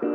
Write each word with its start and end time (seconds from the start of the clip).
Hey, 0.00 0.06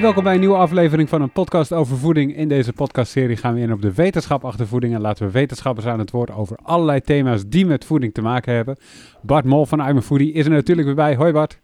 welkom 0.00 0.24
bij 0.24 0.34
een 0.34 0.40
nieuwe 0.40 0.56
aflevering 0.56 1.08
van 1.08 1.22
een 1.22 1.30
podcast 1.30 1.72
over 1.72 1.96
voeding. 1.96 2.36
In 2.36 2.48
deze 2.48 2.72
podcastserie 2.72 3.36
gaan 3.36 3.54
we 3.54 3.60
in 3.60 3.72
op 3.72 3.82
de 3.82 3.94
wetenschap 3.94 4.44
achter 4.44 4.66
voeding 4.66 4.94
en 4.94 5.00
laten 5.00 5.26
we 5.26 5.32
wetenschappers 5.32 5.86
aan 5.86 5.98
het 5.98 6.10
woord 6.10 6.30
over 6.30 6.58
allerlei 6.62 7.00
thema's 7.00 7.42
die 7.46 7.66
met 7.66 7.84
voeding 7.84 8.14
te 8.14 8.22
maken 8.22 8.54
hebben. 8.54 8.76
Bart 9.22 9.44
Mol 9.44 9.66
van 9.66 9.88
I'm 9.88 9.96
a 9.96 10.02
Foodie 10.02 10.32
is 10.32 10.44
er 10.44 10.50
natuurlijk 10.50 10.86
weer 10.86 10.96
bij. 10.96 11.14
Hoi 11.14 11.32
Bart. 11.32 11.58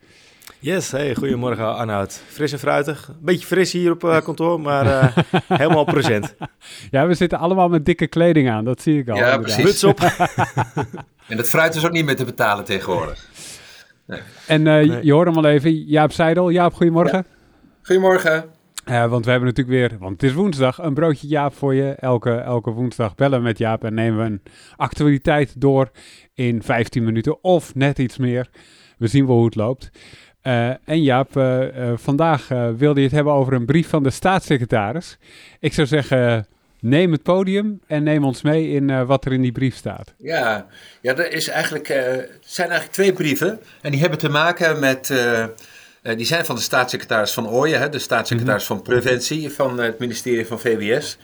Yes, 0.59 0.91
hey, 0.91 1.15
goedemorgen 1.15 1.77
Arnoud. 1.77 2.23
Fris 2.29 2.53
en 2.53 2.59
fruitig. 2.59 3.11
Beetje 3.21 3.47
fris 3.47 3.73
hier 3.73 3.91
op 3.91 4.05
uh, 4.05 4.21
kantoor, 4.21 4.61
maar 4.61 4.87
uh, 4.87 5.17
helemaal 5.59 5.85
present. 5.85 6.35
Ja, 6.91 7.07
we 7.07 7.15
zitten 7.15 7.39
allemaal 7.39 7.69
met 7.69 7.85
dikke 7.85 8.07
kleding 8.07 8.51
aan, 8.51 8.65
dat 8.65 8.83
zie 8.83 8.99
ik 8.99 9.09
al. 9.09 9.17
Ja, 9.17 9.39
precies. 9.39 9.65
Muts 9.65 9.85
op. 9.85 10.01
en 11.29 11.37
het 11.37 11.49
fruit 11.49 11.75
is 11.75 11.87
ook 11.87 11.93
niet 11.93 12.05
meer 12.05 12.17
te 12.17 12.25
betalen 12.25 12.65
tegenwoordig. 12.65 13.29
Nee. 14.07 14.21
En 14.47 14.61
uh, 14.61 14.67
nee. 14.67 15.05
je 15.05 15.13
hoort 15.13 15.27
hem 15.27 15.37
al 15.37 15.45
even, 15.45 15.85
Jaap 15.85 16.13
Seidel. 16.13 16.51
Jaap, 16.51 16.75
goedemorgen. 16.75 17.19
Ja. 17.19 17.25
Goedemorgen. 17.83 18.45
Uh, 18.89 19.07
want 19.07 19.25
we 19.25 19.31
hebben 19.31 19.49
natuurlijk 19.49 19.79
weer, 19.79 19.99
want 19.99 20.13
het 20.13 20.31
is 20.31 20.37
woensdag, 20.37 20.79
een 20.79 20.95
broodje 20.95 21.27
Jaap 21.27 21.55
voor 21.55 21.75
je. 21.75 21.91
Elke, 21.91 22.35
elke 22.35 22.71
woensdag 22.71 23.15
bellen 23.15 23.39
we 23.39 23.45
met 23.45 23.59
Jaap 23.59 23.85
en 23.85 23.95
nemen 23.95 24.19
we 24.19 24.25
een 24.25 24.43
actualiteit 24.77 25.61
door 25.61 25.91
in 26.35 26.63
15 26.63 27.05
minuten 27.05 27.45
of 27.45 27.75
net 27.75 27.99
iets 27.99 28.17
meer. 28.17 28.49
We 28.99 29.07
zien 29.07 29.27
wel 29.27 29.37
hoe 29.37 29.45
het 29.45 29.55
loopt. 29.55 29.91
Uh, 30.47 30.69
en 30.85 31.03
Jaap, 31.03 31.37
uh, 31.37 31.65
vandaag 31.95 32.49
wilde 32.77 33.01
je 33.01 33.07
het 33.07 33.15
hebben 33.15 33.33
over 33.33 33.53
een 33.53 33.65
brief 33.65 33.89
van 33.89 34.03
de 34.03 34.11
staatssecretaris. 34.11 35.19
Ik 35.61 35.73
zou 35.73 35.87
zeggen, 35.87 36.47
neem 36.81 37.13
het 37.13 37.23
podium 37.23 37.81
en 37.87 38.03
neem 38.03 38.25
ons 38.25 38.43
mee 38.43 38.69
in 38.69 39.07
wat 39.07 39.25
er 39.25 39.33
in 39.33 39.43
die 39.43 39.53
brief 39.53 39.77
staat. 39.77 40.15
Ja, 40.19 40.67
ja 41.01 41.17
er 41.17 41.33
is 41.33 41.49
eigenlijk, 41.49 41.89
het 41.89 42.39
zijn 42.41 42.69
eigenlijk 42.69 42.93
twee 42.93 43.13
brieven 43.13 43.61
en 43.81 43.91
die 43.91 44.01
hebben 44.01 44.19
te 44.19 44.29
maken 44.29 44.81
met... 44.81 45.15
Die 46.17 46.27
zijn 46.27 46.45
van 46.45 46.57
de 46.57 46.63
staatssecretaris 46.63 47.33
van 47.33 47.49
Ooyen, 47.49 47.81
hè, 47.81 47.89
de 47.89 47.99
staatssecretaris 47.99 48.69
mm 48.69 48.77
-hmm. 48.77 48.85
van 48.85 48.95
Preventie 48.95 49.51
van 49.51 49.79
het 49.79 49.99
ministerie 49.99 50.47
van 50.47 50.61
VWS. 50.61 51.19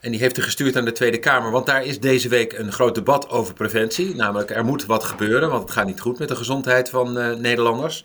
En 0.00 0.10
die 0.10 0.20
heeft 0.20 0.36
er 0.36 0.42
gestuurd 0.42 0.76
aan 0.76 0.84
de 0.84 0.92
Tweede 0.92 1.18
Kamer, 1.18 1.50
want 1.50 1.66
daar 1.66 1.84
is 1.84 2.00
deze 2.00 2.28
week 2.28 2.52
een 2.52 2.72
groot 2.72 2.94
debat 2.94 3.28
over 3.28 3.54
preventie. 3.54 4.14
Namelijk, 4.14 4.50
er 4.50 4.64
moet 4.64 4.86
wat 4.86 5.04
gebeuren, 5.04 5.50
want 5.50 5.62
het 5.62 5.70
gaat 5.70 5.86
niet 5.86 6.00
goed 6.00 6.18
met 6.18 6.28
de 6.28 6.36
gezondheid 6.36 6.90
van 6.90 7.12
Nederlanders. 7.40 8.04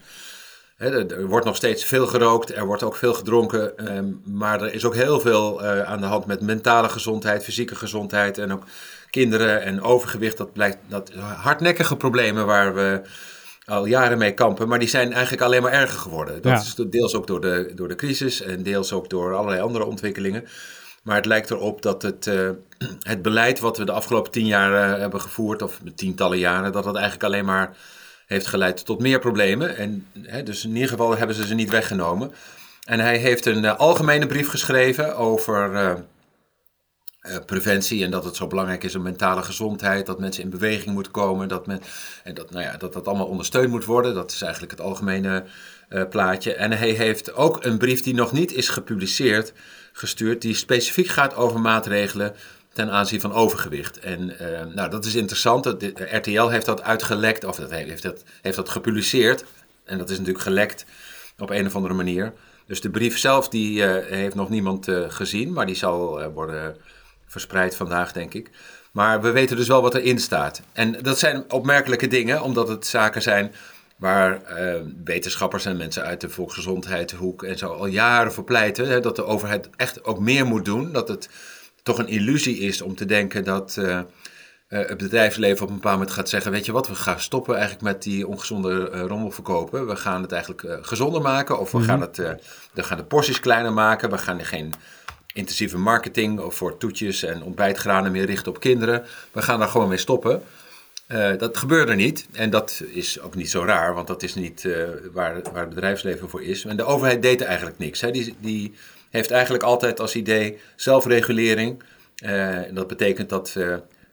Er, 0.77 1.11
er, 1.11 1.25
wordt 1.25 1.45
nog 1.45 1.55
steeds 1.55 1.85
veel 1.85 2.07
gerookt, 2.07 2.55
er 2.55 2.65
wordt 2.65 2.83
ook 2.83 2.95
veel 2.95 3.13
gedronken, 3.13 3.95
um, 3.95 4.21
maar 4.25 4.61
er 4.61 4.73
is 4.73 4.85
ook 4.85 4.95
heel 4.95 5.19
veel 5.19 5.63
uh, 5.63 5.81
aan 5.81 6.01
de 6.01 6.05
hand 6.05 6.25
met 6.25 6.41
mentale 6.41 6.89
gezondheid, 6.89 7.43
fysieke 7.43 7.75
gezondheid 7.75 8.37
en 8.37 8.53
ook 8.53 8.63
kinderen 9.09 9.61
en 9.61 9.81
overgewicht. 9.81 10.37
Dat 10.37 10.53
blijkt 10.53 10.77
dat 10.87 11.11
hardnekkige 11.37 11.95
problemen 11.95 12.45
waar 12.45 12.75
we 12.75 13.01
al 13.65 13.85
jaren 13.85 14.17
mee 14.17 14.33
kampen, 14.33 14.67
maar 14.67 14.79
die 14.79 14.87
zijn 14.87 15.13
eigenlijk 15.13 15.43
alleen 15.43 15.61
maar 15.61 15.71
erger 15.71 15.99
geworden. 15.99 16.41
Dat 16.41 16.51
ja. 16.51 16.57
is 16.57 16.75
deels 16.89 17.15
ook 17.15 17.27
door 17.27 17.41
de, 17.41 17.71
door 17.75 17.87
de 17.87 17.95
crisis 17.95 18.41
en 18.41 18.63
deels 18.63 18.93
ook 18.93 19.09
door 19.09 19.35
allerlei 19.35 19.61
andere 19.61 19.85
ontwikkelingen. 19.85 20.45
Maar 21.03 21.15
het 21.15 21.25
lijkt 21.25 21.51
erop 21.51 21.81
dat 21.81 22.01
het, 22.01 22.25
uh, 22.25 22.49
het 22.99 23.21
beleid 23.21 23.59
wat 23.59 23.77
we 23.77 23.85
de 23.85 23.91
afgelopen 23.91 24.31
tien 24.31 24.45
jaar 24.45 24.71
uh, 24.71 24.99
hebben 24.99 25.21
gevoerd, 25.21 25.61
of 25.61 25.79
tientallen 25.95 26.37
jaren, 26.37 26.71
dat 26.71 26.83
dat 26.83 26.95
eigenlijk 26.95 27.23
alleen 27.23 27.45
maar 27.45 27.75
heeft 28.25 28.47
geleid 28.47 28.85
tot 28.85 29.01
meer 29.01 29.19
problemen. 29.19 29.77
En, 29.77 30.07
hè, 30.21 30.43
dus 30.43 30.65
in 30.65 30.73
ieder 30.73 30.89
geval 30.89 31.17
hebben 31.17 31.35
ze 31.35 31.47
ze 31.47 31.53
niet 31.53 31.69
weggenomen. 31.69 32.31
En 32.83 32.99
hij 32.99 33.17
heeft 33.17 33.45
een 33.45 33.63
uh, 33.63 33.77
algemene 33.77 34.27
brief 34.27 34.49
geschreven 34.49 35.15
over 35.15 35.73
uh, 35.73 35.93
preventie 37.45 38.03
en 38.03 38.11
dat 38.11 38.23
het 38.23 38.35
zo 38.35 38.47
belangrijk 38.47 38.83
is 38.83 38.95
om 38.95 39.01
mentale 39.01 39.43
gezondheid, 39.43 40.05
dat 40.05 40.19
mensen 40.19 40.43
in 40.43 40.49
beweging 40.49 40.93
moeten 40.93 41.11
komen, 41.11 41.47
dat, 41.47 41.67
men, 41.67 41.81
en 42.23 42.33
dat, 42.33 42.51
nou 42.51 42.63
ja, 42.63 42.77
dat 42.77 42.93
dat 42.93 43.07
allemaal 43.07 43.27
ondersteund 43.27 43.69
moet 43.69 43.85
worden. 43.85 44.13
Dat 44.13 44.31
is 44.31 44.41
eigenlijk 44.41 44.71
het 44.71 44.81
algemene 44.81 45.43
plaatje. 46.09 46.53
En 46.53 46.71
hij 46.71 46.89
heeft 46.89 47.33
ook 47.33 47.63
een 47.65 47.77
brief 47.77 48.01
die 48.01 48.13
nog 48.13 48.31
niet 48.31 48.53
is 48.53 48.69
gepubliceerd, 48.69 49.53
gestuurd, 49.93 50.41
die 50.41 50.55
specifiek 50.55 51.07
gaat 51.07 51.35
over 51.35 51.59
maatregelen 51.59 52.35
ten 52.75 52.91
aanzien 52.91 53.21
van 53.21 53.33
overgewicht. 53.33 53.99
En 53.99 54.35
uh, 54.41 54.73
nou, 54.73 54.89
dat 54.89 55.05
is 55.05 55.15
interessant. 55.15 55.63
De, 55.63 55.77
de 55.77 56.15
RTL 56.15 56.47
heeft 56.47 56.65
dat 56.65 56.81
uitgelekt, 56.81 57.43
of 57.43 57.55
dat 57.55 57.71
heeft, 57.71 58.03
dat, 58.03 58.23
heeft 58.41 58.55
dat 58.55 58.69
gepubliceerd. 58.69 59.45
En 59.85 59.97
dat 59.97 60.09
is 60.09 60.17
natuurlijk 60.17 60.43
gelekt 60.43 60.85
op 61.37 61.49
een 61.49 61.65
of 61.65 61.75
andere 61.75 61.93
manier. 61.93 62.33
Dus 62.65 62.81
de 62.81 62.89
brief 62.89 63.17
zelf 63.17 63.49
die, 63.49 63.83
heeft 63.83 64.35
nog 64.35 64.49
niemand 64.49 64.87
gezien, 65.07 65.53
maar 65.53 65.65
die 65.65 65.75
zal 65.75 66.31
worden 66.31 66.75
verspreid 67.27 67.75
vandaag, 67.75 68.11
denk 68.11 68.33
ik. 68.33 68.49
Maar 68.91 69.21
we 69.21 69.31
weten 69.31 69.57
dus 69.57 69.67
wel 69.67 69.81
wat 69.81 69.95
erin 69.95 70.19
staat. 70.19 70.61
En 70.73 71.01
dat 71.01 71.19
zijn 71.19 71.51
opmerkelijke 71.51 72.07
dingen, 72.07 72.41
omdat 72.41 72.67
het 72.67 72.87
zaken 72.87 73.21
zijn 73.21 73.53
waar 73.95 74.41
wetenschappers 75.03 75.65
en 75.65 75.77
mensen 75.77 76.03
uit 76.03 76.21
de 76.21 76.29
volksgezondheidshoek 76.29 77.43
en 77.43 77.57
zo 77.57 77.73
al 77.73 77.85
jaren 77.85 78.33
voor 78.33 78.43
pleiten. 78.43 78.87
Hè, 78.87 78.99
dat 78.99 79.15
de 79.15 79.25
overheid 79.25 79.69
echt 79.75 80.03
ook 80.03 80.19
meer 80.19 80.45
moet 80.45 80.65
doen. 80.65 80.91
Dat 80.91 81.07
het 81.07 81.29
toch 81.85 81.97
een 81.97 82.07
illusie 82.07 82.57
is 82.57 82.81
om 82.81 82.95
te 82.95 83.05
denken 83.05 83.43
dat 83.43 83.75
uh, 83.79 83.85
uh, 83.87 84.03
het 84.69 84.97
bedrijfsleven 84.97 85.63
op 85.63 85.69
een 85.69 85.75
bepaald 85.75 85.97
moment 85.97 86.15
gaat 86.15 86.29
zeggen: 86.29 86.51
Weet 86.51 86.65
je 86.65 86.71
wat, 86.71 86.87
we 86.87 86.95
gaan 86.95 87.19
stoppen 87.19 87.53
eigenlijk 87.55 87.83
met 87.83 88.03
die 88.03 88.27
ongezonde 88.27 88.85
rommel 88.85 89.31
verkopen. 89.31 89.87
We 89.87 89.95
gaan 89.95 90.21
het 90.21 90.31
eigenlijk 90.31 90.85
gezonder 90.87 91.21
maken. 91.21 91.59
Of 91.59 91.71
we 91.71 91.77
mm 91.77 91.83
-hmm. 91.83 91.91
gaan, 91.91 92.01
het, 92.01 92.17
we 92.73 92.83
gaan 92.83 92.97
de 92.97 93.03
porties 93.03 93.39
kleiner 93.39 93.73
maken. 93.73 94.09
We 94.09 94.17
gaan 94.17 94.45
geen 94.45 94.73
intensieve 95.33 95.77
marketing 95.77 96.41
voor 96.47 96.77
toetjes 96.77 97.23
en 97.23 97.43
ontbijtgranen 97.43 98.11
meer 98.11 98.25
richten 98.25 98.51
op 98.51 98.59
kinderen. 98.59 99.05
We 99.31 99.41
gaan 99.41 99.59
daar 99.59 99.67
gewoon 99.67 99.89
mee 99.89 99.97
stoppen. 99.97 100.41
Uh, 101.07 101.37
dat 101.37 101.57
gebeurde 101.57 101.95
niet. 101.95 102.27
En 102.31 102.49
dat 102.49 102.83
is 102.87 103.21
ook 103.21 103.35
niet 103.35 103.49
zo 103.49 103.63
raar, 103.63 103.93
want 103.93 104.07
dat 104.07 104.23
is 104.23 104.35
niet 104.35 104.63
uh, 104.63 104.87
waar, 105.11 105.41
waar 105.51 105.61
het 105.61 105.69
bedrijfsleven 105.69 106.29
voor 106.29 106.43
is. 106.43 106.65
En 106.65 106.77
de 106.77 106.83
overheid 106.83 107.21
deed 107.21 107.41
eigenlijk 107.41 107.77
niks. 107.77 108.01
Hè. 108.01 108.11
Die, 108.11 108.35
die 108.39 108.75
heeft 109.09 109.31
eigenlijk 109.31 109.63
altijd 109.63 109.99
als 109.99 110.15
idee 110.15 110.59
zelfregulering. 110.75 111.83
Uh, 112.23 112.67
en 112.67 112.75
dat 112.75 112.87
betekent 112.87 113.29
dat 113.29 113.57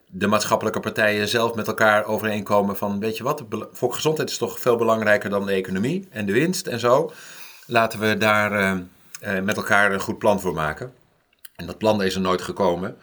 de 0.06 0.26
maatschappelijke 0.26 0.81
partijen 0.81 1.28
zelf 1.28 1.54
met 1.54 1.66
elkaar 1.66 2.04
overeenkomen 2.04 2.76
van... 2.76 3.00
weet 3.00 3.16
je 3.16 3.22
wat, 3.22 3.44
volksgezondheid 3.72 4.31
is 4.31 4.38
toch 4.38 4.60
veel 4.60 4.76
belangrijker 4.76 5.31
dan 5.31 5.47
de 5.47 5.52
economie 5.52 6.06
en 6.10 6.26
de 6.26 6.32
winst 6.32 6.66
en 6.66 6.81
zo. 6.81 7.12
Laten 7.66 8.00
we 8.00 8.16
daar 8.16 8.82
met 9.42 9.56
elkaar 9.56 9.92
een 9.92 10.00
goed 10.00 10.19
plan 10.19 10.41
voor 10.41 10.54
maken. 10.54 10.92
En 11.56 11.66
dat 11.66 11.78
plan 11.78 12.02
is 12.02 12.14
er 12.14 12.20
nooit 12.20 12.42
gekomen. 12.42 12.97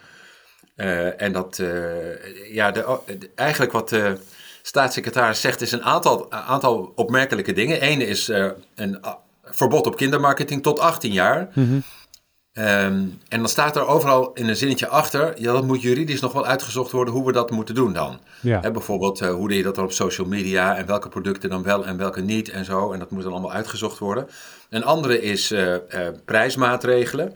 Uh, 0.80 1.22
en 1.22 1.32
dat, 1.32 1.58
uh, 1.62 2.54
ja, 2.54 2.72
de, 2.72 3.00
de, 3.06 3.30
eigenlijk 3.36 3.72
wat 3.72 3.90
de 3.90 4.18
staatssecretaris 4.62 5.42
zegt 5.42 5.62
is 5.62 5.72
een 5.72 5.84
aantal, 5.84 6.32
aantal 6.32 6.92
opmerkelijke 6.96 7.54
dingen. 7.54 7.84
Eén 7.84 8.02
is 8.02 8.28
een 8.76 9.00
verbod 9.44 9.88
op 9.88 9.96
kindermarketing 9.96 10.64
tot 10.64 10.80
18 10.80 11.12
jaar. 11.12 11.50
Mm 11.54 11.66
-hmm. 11.66 11.84
um, 12.66 13.20
en 13.28 13.40
dan 13.40 13.48
staat 13.48 13.76
er 13.76 13.88
overal 13.88 14.32
in 14.34 14.48
een 14.48 14.56
zinnetje 14.56 14.88
achter, 14.88 15.42
ja, 15.42 15.52
dat 15.52 15.66
moet 15.66 15.82
juridisch 15.82 16.22
nog 16.22 16.34
wel 16.34 16.46
uitgezocht 16.46 16.92
worden 16.92 17.14
hoe 17.14 17.26
we 17.26 17.32
dat 17.32 17.52
moeten 17.52 17.76
doen 17.76 17.94
dan. 17.94 18.20
Ja. 18.42 18.62
He, 18.62 18.72
bijvoorbeeld, 18.72 19.20
hoe 19.20 19.48
doe 19.48 19.58
je 19.58 19.64
dat 19.64 19.76
dan 19.76 19.84
op 19.84 19.92
social 19.92 20.28
media 20.28 20.78
en 20.78 20.86
welke 20.86 21.10
producten 21.10 21.50
dan 21.50 21.64
wel 21.64 21.86
en 21.86 21.98
welke 21.98 22.22
niet 22.22 22.50
en 22.50 22.66
zo. 22.66 22.92
En 22.92 23.00
dat 23.00 23.12
moet 23.12 23.24
dan 23.24 23.32
allemaal 23.32 23.54
uitgezocht 23.54 23.98
worden. 23.98 24.28
Een 24.70 24.84
andere 24.84 25.22
is 25.22 25.54
prijsmaatregelen. 26.26 27.36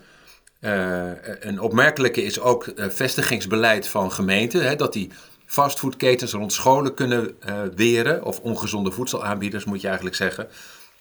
Uh, 0.64 1.12
een 1.40 1.60
opmerkelijke 1.60 2.24
is 2.24 2.40
ook 2.40 2.66
uh, 2.66 2.86
vestigingsbeleid 2.90 3.88
van 3.88 4.12
gemeenten. 4.12 4.78
Dat 4.78 4.94
die 4.94 5.12
fastfoodketens 5.46 6.32
rond 6.32 6.54
scholen 6.54 6.94
kunnen 6.94 7.36
uh, 7.46 7.62
weren. 7.76 8.24
Of 8.24 8.40
ongezonde 8.40 8.92
voedselaanbieders 8.92 9.66
moet 9.66 9.82
je 9.82 9.88
eigenlijk 9.88 10.16
zeggen. 10.16 10.48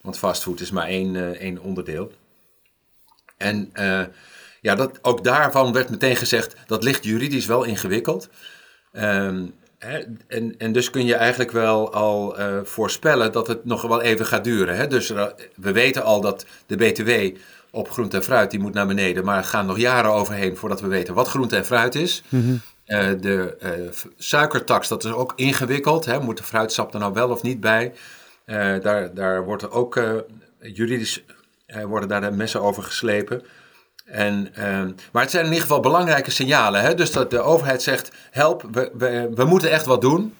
Want 0.00 0.18
fastfood 0.18 0.60
is 0.60 0.70
maar 0.70 0.86
één, 0.86 1.38
één 1.38 1.60
onderdeel. 1.60 2.12
En 3.36 3.72
ja, 4.60 4.74
dat, 4.74 4.98
ook 5.02 5.24
daarvan 5.24 5.72
werd 5.72 5.90
meteen 5.90 6.16
gezegd, 6.16 6.54
dat 6.66 6.82
ligt 6.82 7.04
juridisch 7.04 7.46
wel 7.46 7.64
ingewikkeld. 7.64 8.28
Um, 8.92 9.54
hè, 9.78 10.04
en, 10.26 10.54
en 10.58 10.72
dus 10.72 10.90
kun 10.90 11.06
je 11.06 11.14
eigenlijk 11.14 11.50
wel 11.50 11.92
al 11.92 12.36
voorspellen 12.64 13.32
dat 13.32 13.46
het 13.46 13.64
nog 13.64 13.82
wel 13.82 14.02
even 14.02 14.26
gaat 14.26 14.44
duren. 14.44 14.76
Hè? 14.76 14.86
Dus 14.86 15.08
we 15.56 15.72
weten 15.72 16.02
al 16.02 16.20
dat 16.20 16.46
de 16.66 16.76
BTW 16.76 17.10
op 17.72 17.90
groente 17.90 18.16
en 18.16 18.22
fruit, 18.22 18.50
die 18.50 18.60
moet 18.60 18.74
naar 18.74 18.86
beneden. 18.86 19.24
Maar 19.24 19.36
er 19.36 19.44
gaan 19.44 19.66
nog 19.66 19.78
jaren 19.78 20.12
overheen 20.12 20.56
voordat 20.56 20.80
we 20.80 20.86
weten 20.86 21.14
wat 21.14 21.28
groente 21.28 21.56
en 21.56 21.64
fruit 21.64 21.94
is. 21.94 22.22
Mm 22.28 22.40
-hmm. 22.40 22.60
uh, 22.86 23.20
de 23.20 23.56
uh, 23.62 23.70
suikertax, 24.16 24.88
dat 24.88 25.04
is 25.04 25.12
ook 25.12 25.32
ingewikkeld. 25.36 26.04
Hè? 26.04 26.20
Moet 26.20 26.36
de 26.36 26.42
fruitsap 26.42 26.94
er 26.94 27.00
nou 27.00 27.12
wel 27.12 27.30
of 27.30 27.42
niet 27.42 27.60
bij? 27.60 27.92
Uh, 28.46 28.56
daar, 28.80 29.14
daar 29.14 29.44
wordt 29.44 29.62
er 29.62 29.70
ook 29.70 30.00
juridisch 30.60 31.24
worden 31.86 32.08
daar 32.08 32.20
de 32.20 32.30
messen 32.30 32.62
over 32.62 32.82
geslepen. 32.82 33.42
En, 34.04 34.52
maar 35.12 35.22
het 35.22 35.30
zijn 35.30 35.44
in 35.44 35.50
ieder 35.50 35.66
geval 35.66 35.80
belangrijke 35.80 36.30
signalen. 36.30 36.80
Hè? 36.80 36.94
Dus 36.94 37.12
dat 37.12 37.30
de 37.30 37.40
overheid 37.40 37.82
zegt, 37.82 38.12
help, 38.30 38.68
we, 38.72 38.90
we, 38.94 39.30
we 39.34 39.44
moeten 39.44 39.70
echt 39.70 39.86
wat 39.86 40.00
doen. 40.00 40.34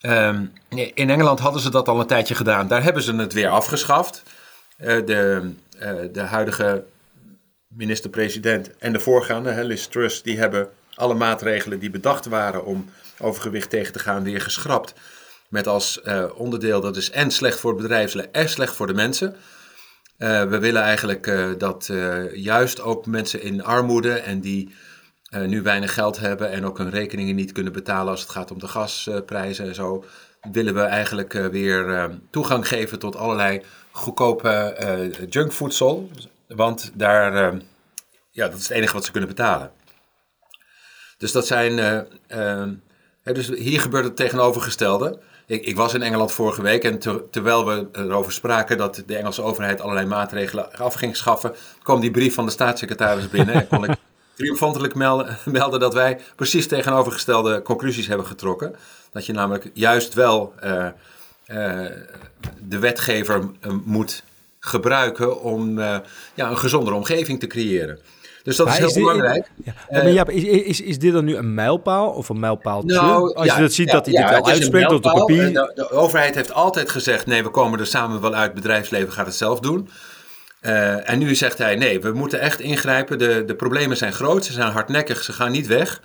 Um, 0.00 0.52
in 0.94 1.10
Engeland 1.10 1.38
hadden 1.38 1.62
ze 1.62 1.70
dat 1.70 1.88
al 1.88 2.00
een 2.00 2.06
tijdje 2.06 2.34
gedaan. 2.34 2.68
Daar 2.68 2.82
hebben 2.82 3.02
ze 3.02 3.14
het 3.14 3.32
weer 3.32 3.48
afgeschaft. 3.48 4.22
de 4.76 5.52
uh, 5.78 5.92
de 6.12 6.20
huidige 6.20 6.84
minister-president 7.68 8.76
en 8.76 8.92
de 8.92 9.00
voorgaande, 9.00 9.50
hè, 9.50 9.62
Liz 9.62 9.88
die 10.22 10.38
hebben 10.38 10.68
alle 10.94 11.14
maatregelen 11.14 11.78
die 11.78 11.90
bedacht 11.90 12.26
waren 12.26 12.64
om 12.64 12.90
overgewicht 13.18 13.70
tegen 13.70 13.92
te 13.92 13.98
gaan 13.98 14.22
weer 14.22 14.40
geschrapt. 14.40 14.94
Met 15.48 15.66
als 15.66 16.00
uh, 16.04 16.24
onderdeel 16.34 16.80
dat 16.80 16.96
is 16.96 17.10
en 17.10 17.30
slecht 17.30 17.60
voor 17.60 17.72
het 17.72 17.82
bedrijfsleven 17.82 18.32
en 18.32 18.48
slecht 18.48 18.74
voor 18.74 18.86
de 18.86 18.94
mensen. 18.94 19.36
Uh, 20.18 20.44
we 20.44 20.58
willen 20.58 20.82
eigenlijk 20.82 21.58
dat 21.58 21.90
juist 22.32 22.80
ook 22.80 23.06
mensen 23.06 23.42
in 23.42 23.64
armoede 23.64 24.12
en 24.12 24.40
die 24.40 24.74
nu 25.46 25.62
weinig 25.62 25.94
geld 25.94 26.18
hebben 26.18 26.50
en 26.50 26.66
ook 26.66 26.78
hun 26.78 26.90
rekeningen 26.90 27.34
niet 27.34 27.52
kunnen 27.52 27.72
betalen 27.72 28.10
als 28.10 28.20
het 28.20 28.30
gaat 28.30 28.50
om 28.50 28.58
de 28.58 28.68
gasprijzen 28.68 29.66
en 29.66 29.74
zo, 29.74 30.04
willen 30.52 30.74
we 30.74 30.80
eigenlijk 30.80 31.32
weer 31.32 32.10
toegang 32.30 32.68
geven 32.68 32.98
tot 32.98 33.16
allerlei 33.16 33.62
goedkope 33.98 34.76
junkvoedsel. 35.28 36.10
Want 36.48 36.90
daar, 36.94 37.54
ja, 38.30 38.48
dat 38.48 38.58
is 38.58 38.68
het 38.68 38.76
enige 38.76 38.92
wat 38.92 39.04
ze 39.04 39.10
kunnen 39.10 39.28
betalen. 39.28 39.70
Dus 41.18 41.32
dat 41.32 41.46
zijn. 41.46 42.06
dus 43.22 43.48
hier 43.48 43.80
gebeurt 43.80 44.04
het 44.04 44.16
tegenovergestelde. 44.16 45.18
Ik, 45.48 45.66
ik, 45.66 45.76
was 45.76 45.94
in 45.94 46.02
Engeland 46.02 46.32
vorige 46.32 46.62
week 46.62 46.84
en 46.84 46.98
terwijl 47.30 47.66
we 47.66 47.86
erover 47.92 48.32
spraken 48.32 48.78
dat 48.78 49.02
de 49.06 49.16
Engelse 49.16 49.42
overheid 49.42 49.80
allerlei 49.80 50.06
maatregelen 50.06 50.72
af 50.76 50.94
ging 50.94 51.16
schaffen, 51.16 51.54
kwam 51.82 52.00
die 52.00 52.10
brief 52.10 52.34
van 52.34 52.44
de 52.44 52.50
staatssecretaris 52.50 53.28
binnen 53.28 53.54
en 53.54 53.68
kon 53.68 53.84
ik 53.84 53.96
triomfantelijk 54.36 54.94
melden, 54.94 55.38
melden, 55.44 55.80
dat 55.80 55.94
wij 55.94 56.20
precies 56.36 56.66
tegenovergestelde 56.66 57.62
conclusies 57.62 58.06
hebben 58.06 58.26
getrokken. 58.26 58.76
Dat 59.12 59.26
je 59.26 59.32
namelijk 59.32 59.70
juist 59.74 60.14
wel 60.14 60.54
uh, 61.50 61.56
uh, 61.56 61.86
de 62.68 62.78
wetgever 62.78 63.40
uh, 63.40 63.72
moet 63.84 64.22
gebruiken 64.60 65.40
om 65.42 65.80
ja, 65.80 66.50
een 66.50 66.58
gezondere 66.58 66.96
omgeving 66.96 67.40
te 67.40 67.46
creëren. 67.46 67.98
Dus 68.42 68.56
dat 68.56 68.68
is 68.68 68.78
heel 68.78 68.92
belangrijk. 68.92 69.50
Ja. 69.64 69.72
Maar 69.90 70.30
is, 70.30 70.42
is, 70.42 70.80
is 70.80 70.98
dit 70.98 71.12
dan 71.12 71.24
nu 71.24 71.36
een 71.36 71.54
mijlpaal 71.54 72.10
of 72.10 72.28
een 72.28 72.40
mijlpaaltje? 72.40 72.96
Nou, 72.96 73.34
Als 73.34 73.54
je 73.54 73.60
dat 73.60 73.72
ziet 73.72 73.90
dat 73.90 74.06
hij 74.06 74.14
dit 74.14 74.30
wel 74.30 74.46
uitspreekt 74.46 74.92
op 74.92 75.02
de 75.02 75.10
papier. 75.10 75.52
De, 75.52 75.72
de, 75.74 75.90
overheid 75.90 76.34
heeft 76.34 76.52
altijd 76.52 76.90
gezegd, 76.90 77.26
nee, 77.26 77.42
we 77.42 77.48
komen 77.50 77.78
er 77.78 77.86
samen 77.86 78.20
wel 78.20 78.34
uit. 78.34 78.44
Het 78.44 78.54
bedrijfsleven 78.54 79.12
gaat 79.12 79.26
het 79.26 79.34
zelf 79.34 79.60
doen. 79.60 79.88
Uh, 80.62 81.10
en 81.10 81.18
nu 81.18 81.34
zegt 81.34 81.58
hij, 81.58 81.76
nee, 81.76 82.00
we 82.00 82.12
moeten 82.12 82.40
echt 82.40 82.60
ingrijpen. 82.60 83.18
De, 83.18 83.44
de 83.44 83.54
problemen 83.54 83.96
zijn 83.96 84.12
groot, 84.12 84.44
ze 84.44 84.52
zijn 84.52 84.72
hardnekkig, 84.72 85.22
ze 85.22 85.32
gaan 85.32 85.52
niet 85.52 85.66
weg. 85.66 86.02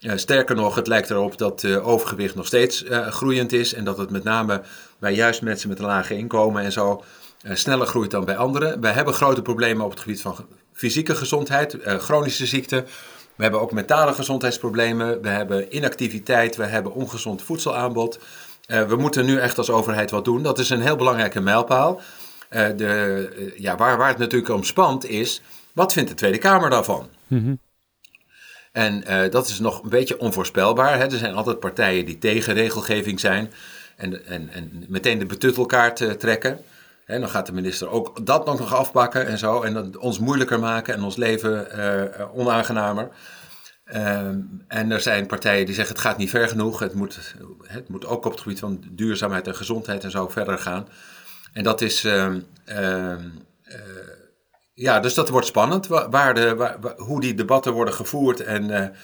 Uh, 0.00 0.12
sterker 0.16 0.56
nog, 0.56 0.74
het 0.74 0.86
lijkt 0.86 1.10
erop 1.10 1.38
dat 1.38 1.62
uh, 1.62 1.88
overgewicht 1.88 2.34
nog 2.34 2.46
steeds 2.46 2.84
groeiend 2.90 3.52
is. 3.52 3.74
En 3.74 3.84
dat 3.84 3.98
het 3.98 4.10
met 4.10 4.24
name 4.24 4.62
bij 5.06 5.14
juist 5.14 5.42
mensen 5.42 5.68
met 5.68 5.78
een 5.78 5.84
lage 5.84 6.16
inkomen 6.16 6.62
en 6.62 6.72
zo 6.72 7.04
sneller 7.52 7.86
groeit 7.86 8.10
dan 8.10 8.24
bij 8.24 8.36
anderen. 8.36 8.80
We 8.80 8.88
hebben 8.88 9.14
grote 9.14 9.42
problemen 9.42 9.84
op 9.84 9.90
het 9.90 10.00
gebied 10.00 10.20
van 10.20 10.46
fysieke 10.72 11.14
gezondheid, 11.14 11.74
uh, 11.74 11.94
chronische 11.94 12.46
ziekten. 12.46 12.84
We 13.34 13.42
hebben 13.42 13.60
ook 13.60 13.72
mentale 13.72 14.12
gezondheidsproblemen. 14.12 15.22
We 15.22 15.28
hebben 15.28 15.76
inactiviteit. 15.76 16.56
We 16.56 16.64
hebben 16.64 16.92
ongezond 16.92 17.42
voedselaanbod. 17.42 18.18
Uh, 18.66 18.82
we 18.82 18.96
moeten 18.96 19.26
nu 19.26 19.38
echt 19.38 19.58
als 19.58 19.70
overheid 19.70 20.10
wat 20.10 20.24
doen. 20.24 20.42
Dat 20.42 20.58
is 20.58 20.70
een 20.70 20.80
heel 20.80 20.96
belangrijke 20.96 21.40
mijlpaal. 21.40 22.00
De, 22.48 23.54
ja, 23.58 23.76
waar, 23.76 23.96
waar 23.96 24.08
het 24.08 24.18
natuurlijk 24.18 24.54
om 24.54 24.64
spant 24.64 25.08
is, 25.08 25.42
wat 25.72 25.92
vindt 25.92 26.08
de 26.08 26.14
Tweede 26.16 26.38
Kamer 26.38 26.70
daarvan? 26.70 27.08
Mm 27.26 27.58
En 28.72 29.04
dat 29.30 29.48
is 29.48 29.58
nog 29.58 29.82
een 29.82 29.88
beetje 29.88 30.18
onvoorspelbaar. 30.18 30.98
Hè? 30.98 31.04
Er 31.04 31.18
zijn 31.18 31.34
altijd 31.34 31.60
partijen 31.60 32.06
die 32.06 32.18
tegen 32.18 32.54
regelgeving 32.54 33.20
zijn 33.20 33.52
en, 33.96 34.26
en, 34.26 34.50
en 34.52 34.84
meteen 34.88 35.18
de 35.18 35.26
betuttelkaart 35.26 36.20
trekken. 36.20 36.64
En 37.06 37.20
dan 37.20 37.28
gaat 37.28 37.46
de 37.46 37.52
minister 37.52 37.88
ook 37.90 38.26
dat 38.26 38.46
nog 38.46 38.74
afpakken 38.74 39.26
en 39.26 39.38
zo. 39.38 39.62
En 39.62 39.98
ons 39.98 40.18
moeilijker 40.18 40.58
maken 40.58 40.94
en 40.94 41.02
ons 41.02 41.16
leven 41.16 41.66
uh, 41.76 42.38
onaangenamer. 42.38 43.08
Ehm, 43.84 44.40
en 44.68 44.90
er 44.90 45.00
zijn 45.00 45.26
partijen 45.26 45.66
die 45.66 45.74
zeggen 45.74 45.94
het 45.94 46.04
gaat 46.04 46.16
niet 46.16 46.30
ver 46.30 46.48
genoeg. 46.48 46.78
Het 46.78 46.94
moet, 46.94 47.34
het 47.62 47.88
moet 47.88 48.06
ook 48.06 48.24
op 48.24 48.32
het 48.32 48.40
gebied 48.40 48.58
van 48.58 48.84
duurzaamheid 48.90 49.46
en 49.46 49.56
gezondheid 49.56 50.04
en 50.04 50.10
zo 50.10 50.28
verder 50.28 50.58
gaan. 50.58 50.88
En 51.52 51.64
dat 51.64 51.80
is... 51.80 52.04
Uh, 52.04 52.34
ja, 54.74 55.00
dus 55.00 55.14
dat 55.14 55.28
wordt 55.28 55.46
spannend. 55.46 55.86
Waar 55.86 56.34
de, 56.34 56.54
waar, 56.54 56.78
hoe 56.96 57.20
die 57.20 57.34
debatten 57.34 57.72
worden 57.72 57.94
gevoerd 57.94 58.40
en 58.40 58.94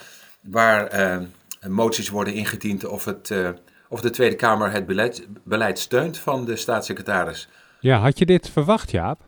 waar 0.40 1.20
moties 1.68 2.08
worden 2.08 2.34
ingediend. 2.34 2.84
Of, 2.84 3.04
het, 3.04 3.30
of 3.92 4.00
de 4.00 4.10
Tweede 4.10 4.36
Kamer 4.36 4.70
het 4.70 4.86
beleid, 4.86 5.26
beleid 5.44 5.78
steunt 5.78 6.18
van 6.18 6.44
de 6.44 6.56
staatssecretaris. 6.56 7.48
Ja, 7.80 7.98
had 7.98 8.18
je 8.18 8.26
dit 8.26 8.50
verwacht, 8.50 8.90
Jaap? 8.90 9.20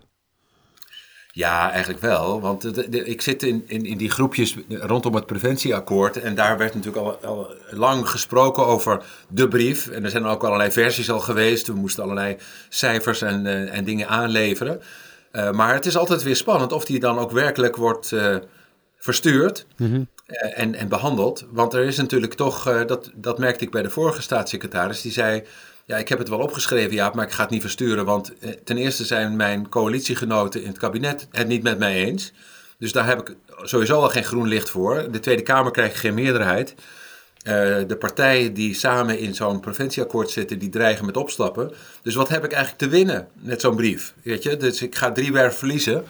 Ja, 1.32 1.70
eigenlijk 1.70 2.00
wel. 2.00 2.40
Want 2.40 2.75
de, 2.75 2.88
de, 2.88 3.05
ik 3.05 3.20
zit 3.20 3.43
in, 3.43 3.64
in, 3.66 3.84
in 3.84 3.96
die 3.96 4.11
groepjes 4.11 4.56
rondom 4.69 5.14
het 5.14 5.26
preventieakkoord. 5.26 6.16
En 6.16 6.34
daar 6.34 6.58
werd 6.58 6.75
natuurlijk 6.75 7.05
al, 7.05 7.16
al, 7.16 7.55
lang 7.70 8.08
gesproken 8.08 8.66
over 8.66 9.05
de 9.28 9.49
brief. 9.49 9.88
En 9.88 10.05
er 10.05 10.11
zijn 10.11 10.25
ook 10.25 10.44
allerlei 10.44 10.72
versies 10.72 11.11
al 11.11 11.20
geweest. 11.20 11.66
We 11.66 11.75
moesten 11.75 12.02
allerlei 12.02 12.37
cijfers 12.69 13.22
en, 13.22 13.44
uh, 13.46 13.76
en 13.76 13.84
dingen 13.84 14.08
aanleveren. 14.08 14.81
Uh, 15.32 15.50
maar 15.50 15.75
het 15.75 15.87
is 15.87 15.96
altijd 15.96 16.22
weer 16.22 16.37
spannend 16.37 16.72
of 16.72 16.84
die 16.84 17.00
dan 17.00 17.19
ook 17.19 17.31
werkelijk 17.31 17.76
wordt 17.76 18.11
uh, 18.12 18.37
verstuurd 18.96 19.66
mm 19.76 19.90
-hmm. 19.90 20.08
En, 20.26 20.75
en 20.75 20.88
behandeld. 20.88 21.47
Want 21.50 21.75
er 21.75 21.85
is 21.85 21.97
natuurlijk 21.97 22.35
toch, 22.35 22.85
dat, 22.87 23.11
dat 23.15 23.38
merkte 23.38 23.65
ik 23.65 23.71
bij 23.71 23.82
de 23.82 23.91
vorige 23.91 24.23
staatssecretaris, 24.23 25.00
die 25.00 25.12
zei 25.12 25.44
ja, 25.87 25.97
ik 25.97 26.09
heb 26.09 26.19
het 26.19 26.29
wel 26.29 26.38
opgeschreven, 26.38 26.94
ja, 26.94 27.11
maar 27.15 27.26
ik 27.26 27.32
ga 27.32 27.43
het 27.43 27.50
niet 27.50 27.61
versturen. 27.61 28.05
Want 28.05 28.38
eh, 28.38 28.50
ten 28.65 28.79
eerste 28.79 29.05
zijn 29.05 29.37
mijn 29.37 29.69
coalitiegenoten 29.69 30.62
in 30.62 30.69
het 30.69 30.79
kabinet 30.79 31.29
het 31.31 31.49
niet 31.49 31.62
met 31.62 31.79
mij 31.79 31.94
eens. 31.94 32.32
Dus 32.79 32.93
daar 32.93 33.06
heb 33.06 33.21
ik 33.21 33.37
sowieso 33.62 34.00
al 34.00 34.09
geen 34.09 34.25
groen 34.25 34.49
licht 34.49 34.71
voor. 34.71 35.11
De 35.11 35.21
Tweede 35.21 35.43
Kamer 35.43 35.73
krijgt 35.73 35.97
geen 35.97 36.15
meerderheid. 36.15 36.75
De 37.87 37.97
partijen 37.99 38.55
die 38.55 38.75
samen 38.75 39.19
in 39.19 39.35
zo'n 39.35 39.61
preventieakkoord 39.61 40.31
zitten, 40.31 40.59
die 40.59 40.69
dreigen 40.69 41.06
met 41.06 41.17
opstappen. 41.17 41.73
Dus 42.03 42.15
wat 42.15 42.29
heb 42.29 42.44
ik 42.44 42.53
eigenlijk 42.53 42.82
te 42.82 42.88
winnen 42.88 43.29
met 43.32 43.61
zo'n 43.61 43.76
brief? 43.76 44.15
Weet 44.23 44.43
je? 44.43 44.56
Dus 44.56 44.82
ik 44.82 44.94
ga 44.94 45.12
drie 45.12 45.32
werf 45.32 45.56
verliezen. 45.56 46.05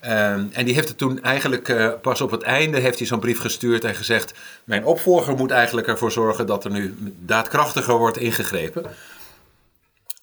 Ehm, 0.00 0.44
en 0.52 0.64
die 0.64 0.74
heeft 0.74 0.88
het 0.88 0.98
toen 0.98 1.22
eigenlijk 1.22 1.68
uh, 1.68 1.90
pas 2.02 2.20
op 2.20 2.30
het 2.30 2.42
einde 2.42 2.78
heeft 2.78 2.98
hij 2.98 3.06
zo'n 3.06 3.20
brief 3.20 3.40
gestuurd 3.40 3.84
en 3.84 3.94
gezegd: 3.94 4.34
Mijn 4.64 4.84
opvolger 4.84 5.34
moet 5.34 5.50
eigenlijk 5.50 5.86
ervoor 5.86 6.12
zorgen 6.12 6.46
dat 6.46 6.64
er 6.64 6.70
nu 6.70 6.94
daadkrachtiger 7.18 7.94
wordt 7.94 8.16
ingegrepen. 8.16 8.84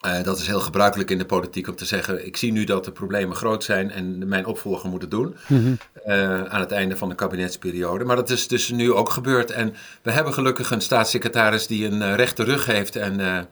Uh, 0.06 0.24
dat 0.24 0.40
is 0.40 0.48
heel 0.48 0.60
gebruikelijk 0.60 1.10
in 1.10 1.18
de 1.18 1.26
politiek 1.26 1.68
om 1.68 1.76
te 1.76 1.86
zeggen: 1.86 2.26
Ik 2.26 2.38
zie 2.38 2.52
nu 2.52 2.64
dat 2.64 2.86
de 2.86 2.92
problemen 2.92 3.36
groot 3.36 3.64
zijn 3.64 3.92
en 3.92 4.28
mijn 4.28 4.46
opvolger 4.46 4.90
moet 4.90 5.02
het 5.02 5.12
doen. 5.12 5.36
Mm 5.48 5.78
uh, 6.08 6.44
aan 6.44 6.60
het 6.60 6.72
einde 6.72 6.98
van 6.98 7.10
de 7.10 7.16
kabinetsperiode. 7.16 8.04
Maar 8.04 8.16
dat 8.16 8.30
is 8.30 8.48
dus 8.48 8.70
nu 8.70 8.94
ook 8.94 9.10
gebeurd. 9.10 9.52
En 9.52 9.76
we 10.02 10.12
hebben 10.12 10.34
gelukkig 10.34 10.72
een 10.72 10.82
staatssecretaris 10.82 11.68
die 11.68 11.86
een 11.86 12.16
rechte 12.16 12.44
rug 12.44 12.66
heeft 12.66 12.96
en 12.96 13.48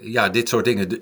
ja, 0.00 0.28
dit 0.28 0.48
soort 0.48 0.64
dingen 0.64 0.92
uh, 0.92 0.98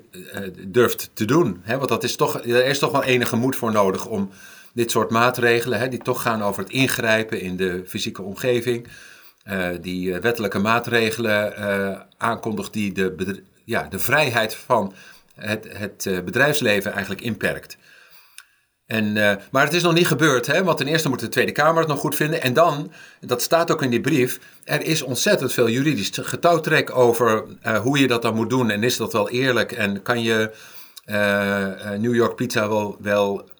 durft 0.67 1.09
te 1.13 1.25
doen. 1.25 1.61
Hè? 1.61 1.77
Want 1.77 1.89
dat 1.89 2.03
is 2.03 2.15
toch, 2.15 2.43
er 2.43 2.65
is 2.65 2.79
toch 2.79 2.91
wel 2.91 3.03
enige 3.03 3.35
moed 3.35 3.55
voor 3.55 3.71
nodig 3.71 4.05
om 4.05 4.29
dit 4.73 4.91
soort 4.91 5.09
maatregelen, 5.09 5.79
hè, 5.79 5.87
die 5.87 5.99
toch 5.99 6.21
gaan 6.21 6.43
over 6.43 6.63
het 6.63 6.71
ingrijpen 6.71 7.41
in 7.41 7.55
de 7.55 7.83
fysieke 7.87 8.21
omgeving, 8.21 8.87
uh, 9.49 9.67
die 9.81 10.19
wettelijke 10.19 10.59
maatregelen 10.59 11.53
aankondigt 12.17 12.73
die 12.73 12.93
de, 12.93 13.43
ja, 13.65 13.87
de 13.89 13.99
vrijheid 13.99 14.55
van 14.55 14.93
het, 15.35 15.67
het 15.69 16.25
bedrijfsleven 16.25 16.91
eigenlijk 16.91 17.21
inperkt. 17.21 17.77
En, 18.85 19.15
uh, 19.15 19.31
maar 19.51 19.63
het 19.63 19.73
is 19.73 19.83
nog 19.83 19.93
niet 19.93 20.07
gebeurd, 20.07 20.47
hè? 20.47 20.63
want 20.63 20.77
ten 20.77 20.87
eerste 20.87 21.09
moet 21.09 21.19
de 21.19 21.29
Tweede 21.29 21.51
Kamer 21.51 21.79
het 21.79 21.87
nog 21.87 21.99
goed 21.99 22.15
vinden. 22.15 22.41
En 22.41 22.53
dan, 22.53 22.91
dat 23.19 23.41
staat 23.41 23.71
ook 23.71 23.81
in 23.81 23.89
die 23.89 24.01
brief, 24.01 24.39
er 24.63 24.81
is 24.81 25.01
ontzettend 25.01 25.53
veel 25.53 25.69
juridisch 25.69 26.11
getouwtrek 26.21 26.95
over 26.97 27.43
uh, 27.65 27.77
hoe 27.77 27.99
je 27.99 28.07
dat 28.07 28.21
dan 28.21 28.35
moet 28.35 28.49
doen. 28.49 28.69
En 28.69 28.83
is 28.83 28.97
dat 28.97 29.13
wel 29.13 29.29
eerlijk? 29.29 29.71
En 29.71 30.01
kan 30.01 30.21
je 30.21 30.51
uh, 31.05 31.99
New 31.99 32.15
York 32.15 32.35
Pizza 32.35 32.67
wel, 32.67 32.97
wel 33.01 33.53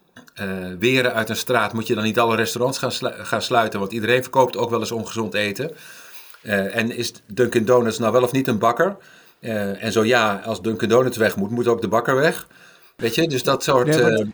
weren 0.80 1.14
uit 1.14 1.30
een 1.30 1.36
straat? 1.36 1.74
Moet 1.74 1.88
je 1.88 1.96
dan 1.96 2.04
niet 2.04 2.20
alle 2.20 2.36
restaurants 2.36 2.78
gaan, 2.78 2.92
slu 2.92 3.12
gaan 3.18 3.42
sluiten? 3.42 3.80
Want 3.80 3.92
iedereen 3.92 4.22
verkoopt 4.22 4.58
ook 4.58 4.70
wel 4.70 4.80
eens 4.80 4.92
ongezond 4.92 5.34
eten. 5.34 5.76
en 6.42 6.92
is 6.92 7.14
Dunkin' 7.28 7.66
Donuts 7.66 8.00
nou 8.00 8.12
wel 8.12 8.24
of 8.24 8.32
niet 8.32 8.48
een 8.48 8.60
bakker? 8.60 8.98
en 9.80 9.92
zo 9.92 10.04
ja, 10.04 10.42
als 10.46 10.62
Dunkin' 10.62 10.90
Donuts 10.90 11.18
weg 11.18 11.36
moet, 11.36 11.50
moet 11.50 11.68
ook 11.68 11.82
de 11.82 11.88
bakker 11.88 12.16
weg. 12.16 12.48
Weet 12.96 13.16
je, 13.16 13.28
dus 13.28 13.44
dat 13.44 13.64
soort... 13.64 13.96
Ja, 13.96 14.26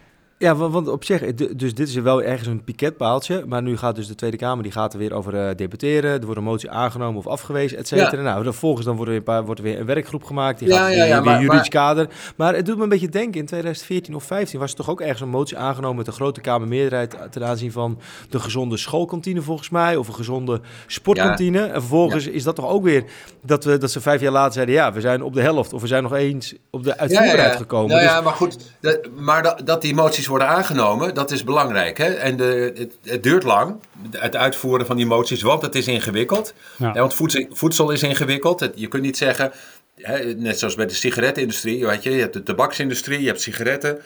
ja, 0.42 0.56
want, 0.56 0.88
op 0.88 1.04
zich, 1.04 1.34
dus 1.34 1.74
dit 1.74 1.88
is 1.88 1.96
wel 1.96 2.24
ergens 2.24 2.48
een 2.48 2.64
piketpaaltje. 2.64 3.44
Maar 3.48 3.62
nu 3.62 3.78
gaat 3.78 3.96
dus 3.96 4.08
de 4.08 4.16
Tweede 4.16 4.38
Kamer, 4.38 4.64
die 4.64 4.72
gaat 4.72 4.94
er 4.94 5.00
weer 5.00 5.14
over 5.14 5.34
uh, 5.34 5.50
debatteren. 5.56 6.12
Er 6.12 6.26
wordt 6.26 6.38
een 6.38 6.44
motie 6.44 6.70
aangenomen 6.70 7.18
of 7.18 7.28
afgewezen, 7.28 7.78
et 7.78 7.88
cetera. 7.88 8.22
Nou, 8.22 8.44
vervolgens 8.44 8.86
dan 8.86 8.96
wordt 8.96 9.12
er, 9.12 9.18
weer 9.18 9.28
een 9.28 9.34
paar, 9.34 9.46
wordt 9.46 9.60
er 9.60 9.66
weer 9.66 9.80
een 9.80 9.86
werkgroep 9.86 10.24
gemaakt. 10.24 10.60
Die 10.60 10.72
gaat 10.72 10.94
ja, 10.94 11.06
weer, 11.06 11.24
weer 11.24 11.32
juridisch 11.34 11.50
maar, 11.50 11.68
kader. 11.70 12.08
Maar 12.36 12.56
het 12.56 12.66
doet 12.66 12.78
me 12.78 12.84
een 12.84 12.90
beetje 12.90 13.10
denken, 13.10 13.40
in 13.40 13.46
2014 13.46 14.16
of 14.16 14.24
15 14.24 14.60
was 14.60 14.70
er 14.70 14.76
toch 14.76 14.90
ook 14.90 15.02
ergens 15.02 15.22
een 15.22 15.30
motie 15.30 15.58
aangenomen 15.58 15.98
met 15.98 16.08
een 16.08 16.14
grote 16.14 16.42
Kamermeerderheid 16.42 17.16
ten 17.30 17.46
aanzien 17.46 17.72
van 17.72 18.00
de 18.30 18.40
gezonde 18.40 18.78
schoolkantine 18.78 19.42
volgens 19.42 19.70
mij. 19.70 19.96
Of 19.96 20.08
een 20.08 20.14
gezonde 20.14 20.62
sportkantine. 20.88 21.62
En 21.62 21.80
vervolgens 21.80 22.28
is 22.28 22.44
dat 22.44 22.56
toch 22.56 22.68
ook 22.68 22.84
weer 22.84 23.04
dat, 23.42 23.64
we, 23.64 23.78
dat 23.78 23.92
ze 23.92 24.02
vijf 24.02 24.22
jaar 24.22 24.32
later 24.32 24.54
zeiden, 24.54 24.76
ja, 24.76 24.94
we 24.94 25.02
zijn 25.02 25.24
op 25.24 25.34
de 25.34 25.42
helft. 25.42 25.74
Of 25.74 25.82
we 25.82 25.88
zijn 25.88 26.04
nog 26.04 26.14
eens 26.14 26.54
op 26.70 26.84
de 26.84 26.98
uitvoering 26.98 27.56
gekomen. 27.56 28.02
Ja, 28.02 28.16
dus, 28.16 28.24
maar 28.24 28.34
goed, 28.34 28.58
dat, 28.80 29.00
maar 29.16 29.44
dat, 29.44 29.62
dat 29.66 29.82
die 29.82 29.96
moties 29.96 30.28
worden 30.32 30.48
aangenomen, 30.48 31.14
dat 31.14 31.32
is 31.32 31.44
belangrijk. 31.44 31.98
Hè? 31.98 32.14
En 32.14 32.38
de, 32.38 32.74
het, 32.76 32.98
het, 33.04 33.24
duurt 33.24 33.44
lang, 33.44 33.76
het 34.12 34.36
uitvoeren 34.36 34.86
van 34.86 34.96
die 34.98 35.06
moties, 35.06 35.42
want 35.42 35.62
het 35.62 35.76
is 35.76 35.88
ingewikkeld. 35.88 36.54
Ja. 36.78 36.94
want 36.94 37.14
voedsel, 37.14 37.46
voedsel, 37.50 37.92
is 37.92 38.04
ingewikkeld. 38.04 38.70
je 38.76 38.88
kunt 38.88 39.04
niet 39.04 39.18
zeggen, 39.18 39.52
hè, 39.96 40.34
net 40.34 40.60
zoals 40.60 40.76
bij 40.76 40.86
de 40.86 40.94
sigarettenindustrie, 40.94 41.86
weet 41.86 42.04
je, 42.04 42.12
je 42.12 42.22
hebt 42.22 42.34
de 42.34 42.44
tabaksindustrie, 42.44 43.22
je 43.22 43.28
hebt 43.28 43.42
sigaretten. 43.42 44.02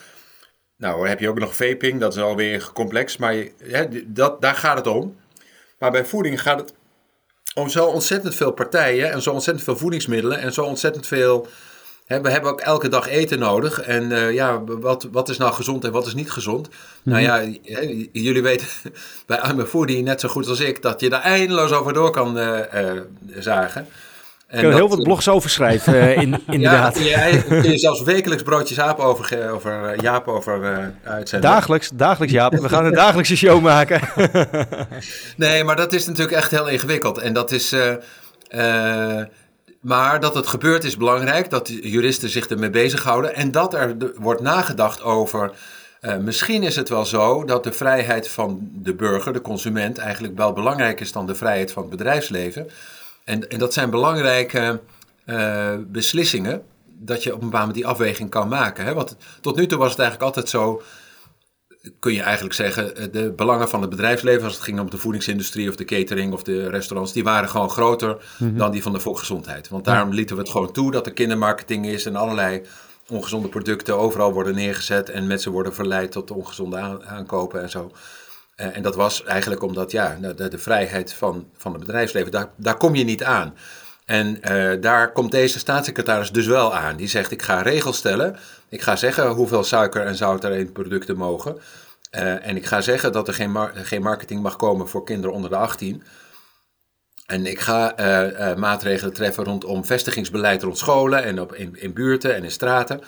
Nou, 0.77 1.07
heb 1.07 1.19
je 1.19 1.29
ook 1.29 1.39
nog 1.39 1.55
vaping, 1.55 1.99
dat 1.99 2.15
is 2.15 2.21
alweer 2.21 2.69
complex, 2.73 3.17
maar 3.17 3.35
hè, 3.63 3.85
dat, 4.05 4.41
daar 4.41 4.55
gaat 4.55 4.77
het 4.77 4.87
om. 4.87 5.15
Maar 5.79 5.91
bij 5.91 6.05
voeding 6.05 6.41
gaat 6.41 6.59
het 6.59 6.73
om 7.53 7.69
zo 7.69 7.85
ontzettend 7.85 8.35
veel 8.35 8.51
partijen 8.51 9.11
en 9.11 9.21
zo 9.21 9.31
ontzettend 9.31 9.65
veel 9.65 9.77
voedingsmiddelen 9.77 10.39
en 10.39 10.53
zo 10.53 10.63
ontzettend 10.63 11.07
veel 11.07 11.47
we 12.07 12.29
hebben 12.29 12.51
ook 12.51 12.61
elke 12.61 12.87
dag 12.87 13.07
eten 13.07 13.39
nodig. 13.39 13.81
En 13.81 14.11
uh, 14.11 14.33
ja, 14.33 14.63
wat, 14.63 15.07
wat 15.11 15.29
is 15.29 15.37
nou 15.37 15.53
gezond 15.53 15.83
en 15.83 15.91
wat 15.91 16.07
is 16.07 16.13
niet 16.13 16.31
gezond? 16.31 16.69
Nou 17.03 17.21
mhm. 17.21 17.53
ja, 17.61 17.99
jullie 18.11 18.41
weten 18.41 18.67
bij 19.27 19.39
I'm 19.49 19.65
Foodie 19.65 20.03
net 20.03 20.19
zo 20.19 20.29
goed 20.29 20.47
als 20.47 20.59
ik 20.59 20.81
dat 20.81 21.01
je 21.01 21.09
daar 21.09 21.21
eindeloos 21.21 21.71
over 21.71 21.93
door 21.93 22.11
kan 22.11 22.37
uh, 22.37 22.59
uh, 22.73 23.01
zagen. 23.37 23.87
En 24.47 24.61
kan 24.61 24.73
heel 24.73 24.89
wat 24.89 25.03
blogs 25.03 25.27
over 25.27 25.49
schrijven, 25.49 26.15
in, 26.15 26.41
inderdaad. 26.47 26.99
Ja, 26.99 27.29
kun 27.47 27.71
je 27.71 27.77
zelfs 27.77 28.03
wekelijks 28.03 28.43
broodjes 28.43 28.77
Jaap 28.77 28.99
over, 28.99 29.51
over, 29.51 30.01
Jaap 30.01 30.27
over 30.27 30.93
uitzenden. 31.03 31.49
Dagelijks, 31.49 31.89
dagelijks 31.93 32.33
Jaap. 32.33 32.53
We 32.53 32.69
gaan 32.69 32.85
een 32.85 32.93
dagelijkse 32.93 33.37
show 33.37 33.61
maken. 33.61 34.01
nee, 35.37 35.63
maar 35.63 35.75
dat 35.75 35.93
is 35.93 36.05
natuurlijk 36.05 36.37
echt 36.37 36.51
heel 36.51 36.67
ingewikkeld. 36.67 37.17
En 37.17 37.33
dat 37.33 37.51
is... 37.51 37.75
Maar 39.85 40.19
dat 40.19 40.35
het 40.35 40.47
gebeurt 40.47 40.83
is 40.83 40.97
belangrijk, 40.97 41.49
dat 41.49 41.67
juristen 41.67 42.29
zich 42.29 42.47
ermee 42.47 42.69
bezighouden 42.69 43.35
en 43.35 43.51
dat 43.51 43.73
er 43.73 43.95
wordt 44.17 44.41
nagedacht 44.41 45.01
over. 45.01 45.51
Uh, 46.01 46.17
misschien 46.17 46.63
is 46.63 46.75
het 46.75 46.89
wel 46.89 47.05
zo 47.05 47.43
dat 47.43 47.63
de 47.63 47.71
vrijheid 47.71 48.27
van 48.27 48.69
de 48.73 48.93
burger, 48.93 49.33
de 49.33 49.41
consument, 49.41 49.97
eigenlijk 49.97 50.37
wel 50.37 50.53
belangrijker 50.53 51.05
is 51.05 51.11
dan 51.11 51.25
de 51.25 51.35
vrijheid 51.35 51.71
van 51.71 51.81
het 51.81 51.91
bedrijfsleven. 51.91 52.69
En, 53.23 53.49
en 53.49 53.59
dat 53.59 53.73
zijn 53.73 53.89
belangrijke 53.89 54.79
uh, 55.25 55.73
beslissingen, 55.87 56.63
dat 56.85 57.23
je 57.23 57.33
op 57.33 57.41
een 57.41 57.49
bepaalde 57.49 57.73
die 57.73 57.87
afweging 57.87 58.29
kan 58.29 58.47
maken. 58.47 58.85
Hè? 58.85 58.93
Want 58.93 59.15
tot 59.41 59.55
nu 59.55 59.65
toe 59.65 59.77
was 59.77 59.91
het 59.91 59.99
eigenlijk 59.99 60.29
altijd 60.29 60.49
zo 60.49 60.81
kun 61.99 62.13
je 62.13 62.21
eigenlijk 62.21 62.55
zeggen, 62.55 62.95
eh, 62.95 63.05
de 63.11 63.31
belangen 63.31 63.69
van 63.69 63.81
het 63.81 63.89
bedrijfsleven, 63.89 64.43
als 64.43 64.53
het 64.53 64.63
ging 64.63 64.79
om 64.79 64.89
de 64.89 64.97
voedingsindustrie 64.97 65.69
of 65.69 65.75
de 65.75 65.85
catering 65.85 66.33
of 66.33 66.43
de 66.43 66.69
restaurants, 66.69 67.13
die 67.13 67.23
waren 67.23 67.49
gewoon 67.49 67.69
groter 67.69 68.17
mhm. 68.37 68.57
dan 68.57 68.71
die 68.71 68.81
van 68.81 68.93
de 68.93 68.99
volksgezondheid. 68.99 69.69
Want 69.69 69.85
daarom 69.85 70.13
lieten 70.13 70.35
we 70.35 70.41
het 70.41 70.51
gewoon 70.51 70.71
toe 70.71 70.91
dat 70.91 71.05
er 71.05 71.13
kindermarketing 71.13 71.85
is 71.85 72.05
en 72.05 72.15
allerlei 72.15 72.61
ongezonde 73.09 73.47
producten 73.47 73.97
overal 73.97 74.33
worden 74.33 74.55
neergezet 74.55 75.09
en 75.09 75.27
mensen 75.27 75.51
worden 75.51 75.73
verleid 75.73 76.11
tot 76.11 76.31
ongezonde 76.31 77.05
aankopen 77.05 77.61
en 77.61 77.69
zo. 77.69 77.91
Eh, 78.55 78.75
en 78.75 78.81
dat 78.81 78.95
was 78.95 79.23
eigenlijk 79.23 79.63
omdat 79.63 79.91
ja, 79.91 80.17
de, 80.35 80.47
de 80.47 80.57
vrijheid 80.57 81.13
van, 81.13 81.47
van 81.57 81.71
het 81.71 81.81
bedrijfsleven, 81.81 82.31
daar, 82.31 82.49
daar 82.55 82.77
kom 82.77 82.95
je 82.95 83.03
niet 83.03 83.23
aan. 83.23 83.53
En 84.05 84.39
uh, 84.51 84.81
daar 84.81 85.11
komt 85.11 85.31
deze 85.31 85.59
staatssecretaris 85.59 86.31
dus 86.31 86.45
wel 86.45 86.75
aan. 86.75 86.95
Die 86.95 87.07
zegt: 87.07 87.31
Ik 87.31 87.41
ga 87.41 87.61
regels 87.61 87.97
stellen. 87.97 88.37
Ik 88.69 88.81
ga 88.81 88.95
zeggen 88.95 89.27
hoeveel 89.27 89.63
suiker 89.63 90.05
en 90.05 90.15
zout 90.15 90.43
er 90.43 90.51
in 90.51 90.71
producten 90.71 91.17
mogen. 91.17 91.57
Uh, 92.11 92.47
en 92.47 92.55
ik 92.55 92.65
ga 92.65 92.81
zeggen 92.81 93.11
dat 93.11 93.27
er 93.27 93.33
geen, 93.33 93.57
geen 93.73 94.01
marketing 94.01 94.41
mag 94.41 94.55
komen 94.55 94.87
voor 94.87 95.03
kinderen 95.05 95.35
onder 95.35 95.49
de 95.49 95.55
18. 95.55 96.03
En 97.25 97.45
ik 97.45 97.59
ga 97.59 97.99
uh, 97.99 98.55
maatregelen 98.55 99.13
treffen 99.13 99.43
rondom 99.43 99.85
vestigingsbeleid 99.85 100.63
rond 100.63 100.77
scholen 100.77 101.23
en 101.23 101.41
op, 101.41 101.53
in, 101.53 101.81
in 101.81 101.93
buurten 101.93 102.35
en 102.35 102.43
in 102.43 102.51
straten. 102.51 103.01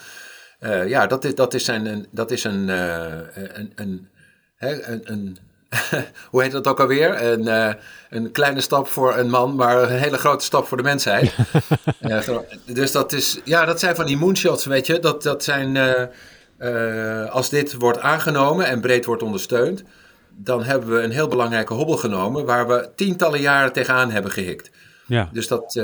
ja, 0.85 1.07
dat 1.07 1.23
is, 1.23 1.35
dat 1.35 1.53
is, 1.53 1.67
een, 1.67 2.07
dat 2.11 2.31
is 2.31 2.43
een, 2.43 2.67
een, 2.67 3.71
een, 3.75 4.09
een, 4.57 5.01
een 5.03 5.37
hoe 6.31 6.41
heet 6.41 6.51
dat 6.51 6.67
ook 6.67 6.79
alweer? 6.79 7.21
Een, 7.23 7.41
uh, 7.41 7.73
een 8.09 8.31
kleine 8.31 8.61
stap 8.61 8.87
voor 8.87 9.17
een 9.17 9.29
man, 9.29 9.55
maar 9.55 9.83
een 9.83 9.99
hele 9.99 10.17
grote 10.17 10.45
stap 10.45 10.67
voor 10.67 10.77
de 10.77 10.83
mensheid. 10.83 11.35
uh, 12.01 12.27
dus 12.65 12.91
dat, 12.91 13.13
is, 13.13 13.39
ja, 13.43 13.65
dat 13.65 13.79
zijn 13.79 13.95
van 13.95 14.05
die 14.05 14.17
moonshots, 14.17 14.65
weet 14.65 14.85
je. 14.87 14.99
Dat, 14.99 15.23
dat 15.23 15.43
zijn, 15.43 15.75
uh, 16.59 17.29
als 17.29 17.49
dit 17.49 17.73
wordt 17.73 17.99
aangenomen 17.99 18.65
en 18.65 18.81
breed 18.81 19.05
wordt 19.05 19.23
ondersteund, 19.23 19.83
dan 20.29 20.63
hebben 20.63 20.89
we 20.89 21.01
een 21.01 21.11
heel 21.11 21.27
belangrijke 21.27 21.73
hobbel 21.73 21.97
genomen 21.97 22.45
waar 22.45 22.67
we 22.67 22.89
tientallen 22.95 23.39
jaren 23.39 23.73
tegenaan 23.73 24.11
hebben 24.11 24.31
gehikt. 24.31 24.69
Ja. 25.05 25.29
Dus 25.33 25.47
dat, 25.47 25.81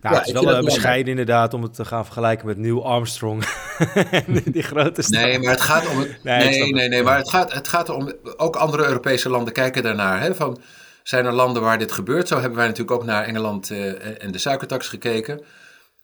nou, 0.00 0.14
ja, 0.14 0.20
het 0.20 0.26
is 0.26 0.32
wel 0.32 0.58
uh, 0.58 0.64
bescheiden 0.64 1.10
inderdaad 1.10 1.54
om 1.54 1.62
het 1.62 1.74
te 1.74 1.84
gaan 1.84 2.04
vergelijken 2.04 2.46
met 2.46 2.58
Neil 2.58 2.86
Armstrong. 2.86 3.44
die 4.44 4.62
grote 4.62 5.02
stap. 5.02 5.22
Nee, 5.22 5.38
maar 5.38 5.50
het 5.50 5.60
gaat 5.60 5.88
om 5.88 5.98
het. 5.98 6.18
Nee, 6.22 6.72
nee, 6.72 6.88
nee, 6.88 7.02
maar 7.02 7.18
het 7.18 7.30
gaat, 7.30 7.52
het 7.52 7.68
gaat 7.68 7.88
om. 7.88 8.12
Ook 8.36 8.56
andere 8.56 8.86
Europese 8.86 9.28
landen 9.28 9.52
kijken 9.52 9.82
daarnaar. 9.82 10.20
Hè, 10.20 10.34
van, 10.34 10.60
zijn 11.02 11.26
er 11.26 11.32
landen 11.32 11.62
waar 11.62 11.78
dit 11.78 11.92
gebeurt? 11.92 12.28
Zo 12.28 12.38
hebben 12.38 12.58
wij 12.58 12.66
natuurlijk 12.66 13.00
ook 13.00 13.04
naar 13.04 13.24
Engeland 13.24 13.70
uh, 13.70 14.22
en 14.24 14.32
de 14.32 14.38
suikertax 14.38 14.88
gekeken. 14.88 15.40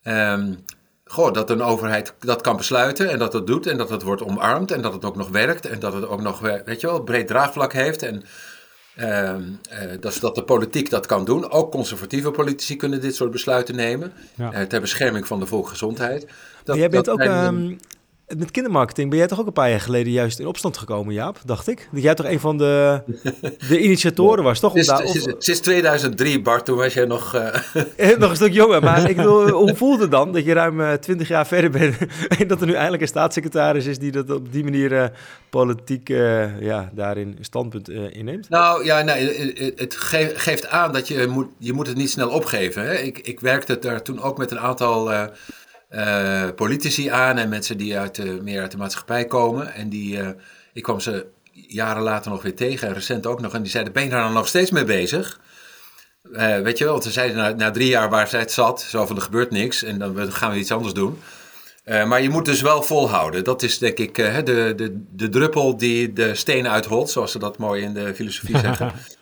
Um, 0.05 0.65
goh, 1.05 1.33
dat 1.33 1.51
een 1.51 1.63
overheid 1.63 2.15
dat 2.19 2.41
kan 2.41 2.57
besluiten 2.57 3.11
en 3.11 3.19
dat 3.19 3.33
het 3.33 3.47
doet 3.47 3.67
en 3.67 3.77
dat 3.77 3.91
het 3.91 4.03
wordt 4.03 4.23
omarmd 4.23 4.71
en 4.71 4.83
dat 4.83 4.93
het 4.93 5.05
ook 5.05 5.17
nog 5.17 5.29
werkt 5.29 5.67
en 5.67 5.79
dat 5.79 5.93
het 5.93 6.09
ook 6.09 6.23
nog, 6.23 6.41
weet 6.41 6.81
je 6.81 6.87
wel, 6.87 7.03
breed 7.03 7.27
draagvlak 7.27 7.73
heeft. 7.73 8.03
En 8.03 8.25
dat, 10.01 10.19
dat 10.21 10.35
de 10.35 10.45
politiek 10.45 10.91
dat 10.91 11.07
kan 11.07 11.25
doen. 11.25 11.51
Ook 11.51 11.71
conservatieve 11.71 12.31
politici 12.31 12.77
kunnen 12.77 13.01
dit 13.01 13.15
soort 13.15 13.31
besluiten 13.31 13.75
nemen. 13.75 14.13
Ja. 14.35 14.53
Uh, 14.53 14.61
ter 14.61 14.81
bescherming 14.81 15.27
van 15.27 15.41
de 15.41 15.47
volksgezondheid. 15.47 16.27
Dat, 16.65 16.77
jij 16.77 16.89
bent 16.89 17.09
ook 17.09 17.21
ehm, 17.21 17.75
met 18.27 18.51
kindermarketing 18.51 19.11
ben 19.11 19.19
jij 19.19 19.27
toch 19.29 19.41
ook 19.41 19.47
een 19.47 19.53
paar 19.53 19.71
jaar 19.71 19.81
geleden 19.81 20.13
juist 20.13 20.39
in 20.39 20.47
opstand 20.47 20.77
gekomen, 20.77 21.15
Jaap, 21.15 21.39
dacht 21.45 21.69
ik? 21.69 21.89
Dat 21.93 22.03
jij 22.03 22.15
toch 22.15 22.27
een 22.27 22.41
van 22.41 22.59
de, 22.59 23.03
de 23.69 23.81
initiatoren 23.81 24.45
was, 24.45 24.61
toch? 24.61 24.73
Sinds, 24.75 25.35
sinds, 25.39 25.61
2003, 25.61 26.43
Bart, 26.43 26.65
toen 26.65 26.77
was 26.77 26.95
jij 26.95 27.05
nog... 27.05 27.35
Uh... 27.35 28.19
nog 28.19 28.31
een 28.31 28.37
stuk 28.37 28.53
jonger, 28.53 28.83
maar 28.83 29.11
ik 29.11 29.17
bedoel, 29.17 29.49
hoe 29.63 29.77
voelt 29.77 30.01
het 30.01 30.11
dan 30.11 30.33
dat 30.33 30.45
je 30.45 30.53
ruim 30.53 31.01
twintig 31.01 31.29
jaar 31.29 31.47
verder 31.47 31.71
bent... 31.71 31.97
en 32.39 32.49
dat 32.49 32.61
er 32.61 32.67
nu 32.67 32.73
eindelijk 32.73 33.03
een 33.03 33.09
staatssecretaris 33.09 33.87
is 33.87 33.99
die 33.99 34.13
dat 34.13 34.31
op 34.31 34.53
die 34.53 34.65
manier 34.65 34.93
uh, 34.93 35.05
politiek 35.51 36.09
ja, 36.61 36.91
daarin 36.93 37.39
standpunt 37.41 37.89
inneemt? 37.91 38.49
Nou 38.49 38.85
ja, 38.85 39.03
nee, 39.03 39.73
het 39.77 39.95
geeft 40.37 40.69
aan 40.69 40.93
dat 40.93 41.09
je 41.09 41.27
moet, 41.27 41.49
je 41.59 41.73
moet 41.73 41.87
het 41.87 41.97
niet 41.97 42.11
snel 42.11 42.29
opgeven. 42.29 42.87
Hè? 42.87 42.95
Ik, 42.95 43.19
ik 43.19 43.41
werkte 43.41 43.79
daar 43.79 44.03
toen 44.03 44.23
ook 44.23 44.39
met 44.39 44.51
een 44.51 44.61
aantal 44.61 45.11
uh, 45.97 46.49
politici 46.57 47.09
aan 47.09 47.39
en 47.39 47.49
mensen 47.49 47.77
die 47.77 47.99
uit 47.99 48.43
meer 48.43 48.61
uit 48.61 48.71
de 48.71 48.77
maatschappij 48.77 49.25
komen. 49.25 49.75
En 49.75 49.89
die, 49.89 50.17
uh, 50.17 50.29
ik 50.73 50.83
kwam 50.83 51.01
ze 51.01 51.27
jaren 51.53 52.03
later 52.03 52.31
nog 52.31 52.43
weer 52.43 52.57
tegen 52.57 52.89
en 52.89 52.95
recent 52.95 53.27
ook 53.27 53.41
nog. 53.41 53.55
En 53.55 53.63
die 53.63 53.71
zeiden, 53.71 53.93
ben 53.93 54.05
je 54.05 54.11
daar 54.11 54.23
dan 54.23 54.33
nog 54.33 54.49
steeds 54.49 54.71
mee 54.71 54.85
bezig? 54.85 55.41
Uh, 56.33 56.59
weet 56.59 56.79
je 56.79 56.85
wel, 56.85 56.93
want 56.93 57.05
ze 57.05 57.11
zeiden 57.11 57.37
na, 57.37 57.51
na, 57.51 57.71
drie 57.71 57.89
jaar 57.89 58.11
waar 58.11 58.29
zij 58.29 58.41
het 58.41 58.53
zat, 58.53 58.81
zo 58.81 59.07
van 59.07 59.17
er 59.17 59.23
gebeurt 59.23 59.51
niks 59.51 59.83
en 59.83 59.99
dan 59.99 60.33
gaan 60.33 60.51
we 60.51 60.59
iets 60.59 60.73
anders 60.73 60.95
doen. 60.95 61.19
maar 61.85 62.23
je 62.23 62.31
moet 62.31 62.45
dus 62.45 62.61
wel 62.61 62.83
volhouden. 62.83 63.45
Dat 63.45 63.63
is 63.63 63.79
denk 63.79 63.99
ik 63.99 64.15
de, 64.15 64.73
de, 64.77 65.05
de 65.11 65.29
druppel 65.29 65.77
die 65.77 66.13
de 66.13 66.35
stenen 66.35 66.71
uitholt, 66.71 67.11
zoals 67.11 67.33
ze 67.33 67.39
dat 67.39 67.59
mooi 67.59 67.83
in 67.83 67.95
de 67.95 68.15
filosofie 68.15 68.59
zeggen. 68.59 68.93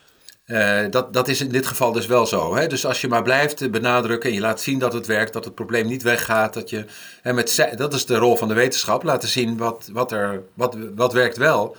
Uh, 0.46 0.80
dat, 0.90 1.12
dat 1.12 1.28
is 1.28 1.40
in 1.40 1.48
dit 1.48 1.66
geval 1.66 1.92
dus 1.92 2.06
wel 2.06 2.26
zo. 2.26 2.56
Hè? 2.56 2.66
Dus 2.66 2.86
als 2.86 3.00
je 3.00 3.08
maar 3.08 3.22
blijft 3.22 3.70
benadrukken 3.70 4.28
en 4.28 4.34
je 4.34 4.40
laat 4.40 4.60
zien 4.60 4.78
dat 4.78 4.92
het 4.92 5.06
werkt, 5.06 5.32
dat 5.32 5.44
het 5.44 5.54
probleem 5.54 5.86
niet 5.86 6.02
weggaat, 6.02 6.54
dat 6.54 6.70
je, 6.70 6.84
hè, 7.22 7.32
met, 7.32 7.68
dat 7.76 7.94
is 7.94 8.06
de 8.06 8.16
rol 8.16 8.36
van 8.36 8.48
de 8.48 8.54
wetenschap, 8.54 9.02
laten 9.02 9.28
zien 9.28 9.56
wat, 9.56 9.88
wat, 9.92 10.12
er, 10.12 10.42
wat, 10.54 10.76
wat 10.94 11.12
werkt 11.12 11.36
wel. 11.36 11.76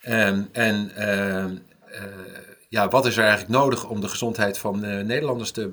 En, 0.00 0.48
en 0.52 0.92
uh, 0.98 1.44
uh, 1.44 2.08
ja, 2.68 2.88
wat 2.88 3.06
is 3.06 3.16
er 3.16 3.24
eigenlijk 3.24 3.52
nodig 3.52 3.88
om 3.88 4.00
de 4.00 4.08
gezondheid 4.08 4.58
van 4.58 4.80
Nederlanders 4.80 5.50
te, 5.50 5.70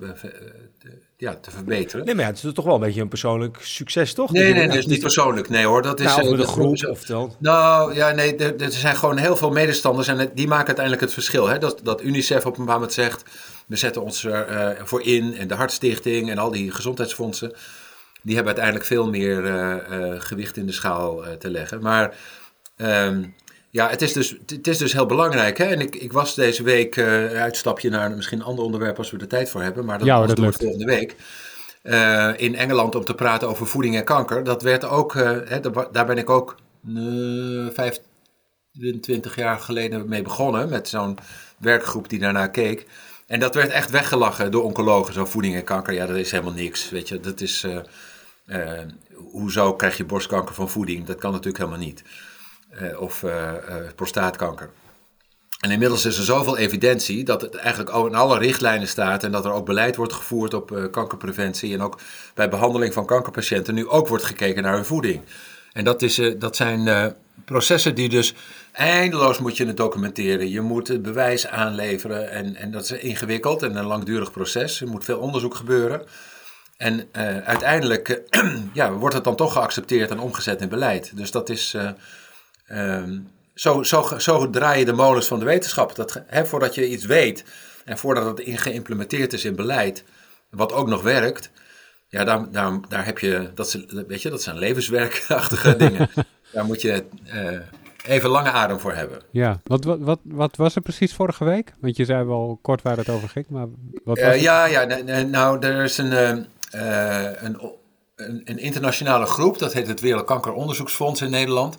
ja, 1.18 1.36
te 1.36 1.52
verbeteren. 1.52 2.06
Nee, 2.06 2.16
maar 2.16 2.24
ja, 2.24 2.30
het 2.30 2.44
is 2.44 2.54
toch 2.54 2.66
wel 2.66 2.76
een 2.76 2.82
beetje 2.82 3.02
een 3.02 3.08
persoonlijk 3.08 3.58
succes, 3.62 4.14
toch? 4.14 4.32
Nee, 4.32 4.54
nee, 4.54 4.68
nee, 4.68 4.78
is 4.78 4.86
niet 4.86 5.00
persoonlijk. 5.02 5.50
Nee 5.50 5.66
hoor, 5.66 5.82
dat 5.82 6.00
is... 6.00 6.16
Nou, 6.16 6.32
uh, 6.32 6.38
de 6.38 6.48
groep, 6.48 6.86
oftewel. 6.90 7.36
Nou, 7.40 7.94
ja, 7.94 8.12
nee, 8.12 8.36
er, 8.36 8.62
er, 8.62 8.72
zijn 8.72 8.96
gewoon 8.96 9.18
heel 9.18 9.38
veel 9.38 9.52
medestanders 9.52 10.08
en 10.08 10.32
die 10.34 10.48
maken 10.48 10.66
uiteindelijk 10.66 11.06
het 11.06 11.14
verschil. 11.14 11.48
Hè? 11.48 11.58
Dat, 11.58 11.80
dat 11.84 12.02
UNICEF 12.02 12.46
op 12.46 12.58
een 12.58 12.66
moment 12.66 12.94
zegt, 12.94 13.24
we 13.68 13.76
zetten 13.76 14.02
ons 14.02 14.24
er 14.24 14.50
uh, 14.78 14.86
voor 14.86 15.02
in 15.02 15.36
en 15.38 15.48
de 15.48 15.56
Hartstichting 15.56 16.30
en 16.30 16.38
al 16.38 16.52
die 16.52 16.72
gezondheidsfondsen, 16.72 17.54
die 18.22 18.36
hebben 18.36 18.54
uiteindelijk 18.54 18.86
veel 18.86 19.10
meer 19.10 19.44
uh, 19.44 19.76
gewicht 20.18 20.58
in 20.58 20.66
de 20.66 20.72
schaal 20.72 21.24
te 21.40 21.50
leggen. 21.50 21.82
Maar... 21.82 22.16
Um, 22.78 23.36
ja, 23.76 23.90
het 23.90 24.02
is 24.02 24.14
dus, 24.14 24.36
het 24.46 24.68
is 24.68 24.78
dus 24.78 24.94
heel 24.94 25.06
belangrijk. 25.06 25.58
Hè? 25.58 25.66
En 25.66 25.80
ik, 25.80 25.96
ik 25.96 26.14
was 26.14 26.36
deze 26.36 26.64
week, 26.64 26.96
uh, 26.96 27.42
uitstapje 27.42 27.90
naar 27.90 28.12
misschien 28.12 28.40
een 28.40 28.46
ander 28.46 28.64
onderwerp 28.64 28.98
als 28.98 29.12
we 29.12 29.18
er 29.18 29.28
tijd 29.28 29.50
voor 29.50 29.62
hebben, 29.62 29.86
maar 29.86 29.98
dat, 29.98 30.08
ja, 30.08 30.26
dat 30.26 30.38
lukt. 30.38 30.56
volgende 30.56 30.86
week. 30.86 31.16
Uh, 31.84 32.32
in 32.36 32.56
Engeland 32.56 32.96
om 32.96 33.06
te 33.06 33.16
praten 33.16 33.48
over 33.48 33.68
voeding 33.68 33.96
en 33.96 34.04
kanker. 34.04 34.44
Dat 34.44 34.62
werd 34.62 34.86
ook, 34.86 35.14
uh, 35.14 35.38
hè, 35.46 35.60
daar 35.92 36.06
ben 36.06 36.18
ik 36.18 36.30
ook 36.30 36.56
25 36.84 39.36
jaar 39.36 39.60
geleden 39.60 40.08
mee 40.08 40.22
begonnen, 40.22 40.70
met 40.70 40.88
zo'n 40.88 41.18
werkgroep 41.58 42.10
die 42.10 42.20
daarna 42.20 42.48
keek. 42.48 42.86
En 43.28 43.40
dat 43.40 43.56
werd 43.56 43.72
echt 43.72 43.90
weggelachen 43.90 44.52
door 44.52 44.64
oncologen, 44.64 45.14
zo 45.14 45.26
voeding 45.26 45.56
en 45.56 45.64
kanker. 45.64 45.94
Ja, 45.94 46.06
dat 46.06 46.16
is 46.16 46.32
helemaal 46.32 46.54
niks, 46.54 46.90
weet 46.90 47.10
je. 47.10 47.20
Dat 47.20 47.42
is, 47.42 47.68
hoezo 49.32 49.74
krijg 49.74 49.98
je 49.98 50.06
borstkanker 50.06 50.56
van 50.56 50.70
voeding? 50.70 51.06
Dat 51.06 51.18
kan 51.18 51.32
natuurlijk 51.32 51.58
helemaal 51.58 51.86
niet. 51.86 52.04
Of 52.98 53.24
prostaatkanker. 53.96 54.70
En 55.60 55.72
inmiddels 55.72 56.06
is 56.06 56.18
er 56.18 56.24
zoveel 56.24 56.58
evidentie 56.58 57.24
dat 57.24 57.42
het 57.42 57.56
eigenlijk 57.56 57.90
in 57.90 58.16
alle 58.16 58.38
richtlijnen 58.38 58.88
staat 58.88 59.24
en 59.24 59.32
dat 59.32 59.46
er 59.46 59.52
ook 59.52 59.66
beleid 59.66 59.96
wordt 59.96 60.14
gevoerd 60.14 60.54
op 60.54 60.88
kankerpreventie 60.92 61.74
en 61.74 61.82
ook 61.82 62.00
bij 62.34 62.50
behandeling 62.50 62.94
van 62.94 63.06
kankerpatiënten 63.06 63.74
nu 63.74 63.88
ook 63.88 64.08
wordt 64.08 64.24
gekeken 64.24 64.64
naar 64.64 64.74
hun 64.74 64.86
voeding. 64.86 65.22
En 65.74 65.84
dat, 65.84 66.02
is, 66.02 66.22
dat 66.38 66.56
zijn 66.56 67.16
processen 67.46 67.96
die 67.96 68.10
dus 68.10 68.34
eindeloos 68.72 69.40
moet 69.40 69.58
je 69.58 69.66
het 69.66 69.78
documenteren. 69.78 70.50
Je 70.50 70.62
moet 70.62 70.88
het 70.88 71.02
bewijs 71.02 71.48
aanleveren 71.48 72.30
en, 72.30 72.56
en 72.56 72.72
dat 72.72 72.84
is 72.84 72.92
ingewikkeld 72.92 73.64
en 73.64 73.76
een 73.76 73.86
langdurig 73.86 74.32
proces. 74.32 74.82
Er 74.82 74.88
moet 74.88 75.04
veel 75.04 75.20
onderzoek 75.20 75.56
gebeuren. 75.56 76.02
En 76.78 77.08
uiteindelijk 77.46 78.22
ja, 78.74 78.92
wordt 78.92 79.16
het 79.16 79.24
dan 79.24 79.36
toch 79.36 79.54
geaccepteerd 79.54 80.12
en 80.12 80.20
omgezet 80.20 80.62
in 80.62 80.70
beleid. 80.70 81.12
Dus 81.18 81.32
dat 81.32 81.50
is. 81.50 81.78
Um, 82.72 83.28
zo, 83.54 83.84
zo, 83.84 84.10
zo 84.18 84.50
draai 84.50 84.80
je 84.80 84.86
de 84.86 84.94
molens 84.94 85.28
van 85.28 85.40
de 85.40 85.46
wetenschap. 85.46 85.96
Dat, 85.96 86.22
voordat 86.30 86.76
je 86.76 86.90
iets 86.90 87.06
weet 87.06 87.44
en 87.86 87.98
voordat 87.98 88.26
het 88.26 88.40
in 88.40 88.58
geïmplementeerd 88.58 89.34
is 89.34 89.46
in 89.46 89.56
beleid, 89.56 90.04
wat 90.50 90.74
ook 90.74 90.88
nog 90.88 91.02
werkt, 91.02 91.52
ja, 92.08 92.24
daar, 92.24 92.52
daar, 92.52 92.80
daar 92.90 93.06
heb 93.06 93.20
je. 93.20 93.50
Dat, 93.54 93.80
weet 94.08 94.22
je, 94.22 94.30
dat 94.30 94.42
zijn 94.42 94.58
levenswerkachtige 94.58 95.76
dingen. 95.86 96.10
Daar 96.52 96.66
moet 96.66 96.82
je 96.82 97.04
even 98.04 98.30
lange 98.30 98.52
adem 98.52 98.80
voor 98.80 98.94
hebben. 98.94 99.22
Ja, 99.32 99.60
wat, 99.64 99.84
wat, 99.84 100.00
wat, 100.00 100.20
wat 100.24 100.56
was 100.56 100.76
er 100.76 100.82
precies 100.82 101.14
vorige 101.14 101.44
week? 101.44 101.74
Want 101.80 101.98
je 101.98 102.06
zei 102.06 102.26
wel 102.26 102.60
kort 102.62 102.82
waar 102.82 102.98
het 102.98 103.10
over 103.10 103.30
ging, 103.30 103.46
maar 103.50 103.68
wat 104.04 104.20
was 104.20 104.36
uh, 104.36 104.42
Ja, 104.42 104.66
ja 104.66 104.86
nou, 105.24 105.66
er 105.66 105.84
is 105.84 105.98
een, 105.98 106.12
uh, 106.12 106.30
een, 107.44 107.62
een, 108.16 108.42
een, 108.44 108.58
internationale 108.58 109.26
groep, 109.26 109.60
dat 109.60 109.74
heet 109.74 109.88
het 109.88 110.02
Wereldkankeronderzoeksfonds 110.02 111.22
in 111.22 111.30
Nederland. 111.30 111.78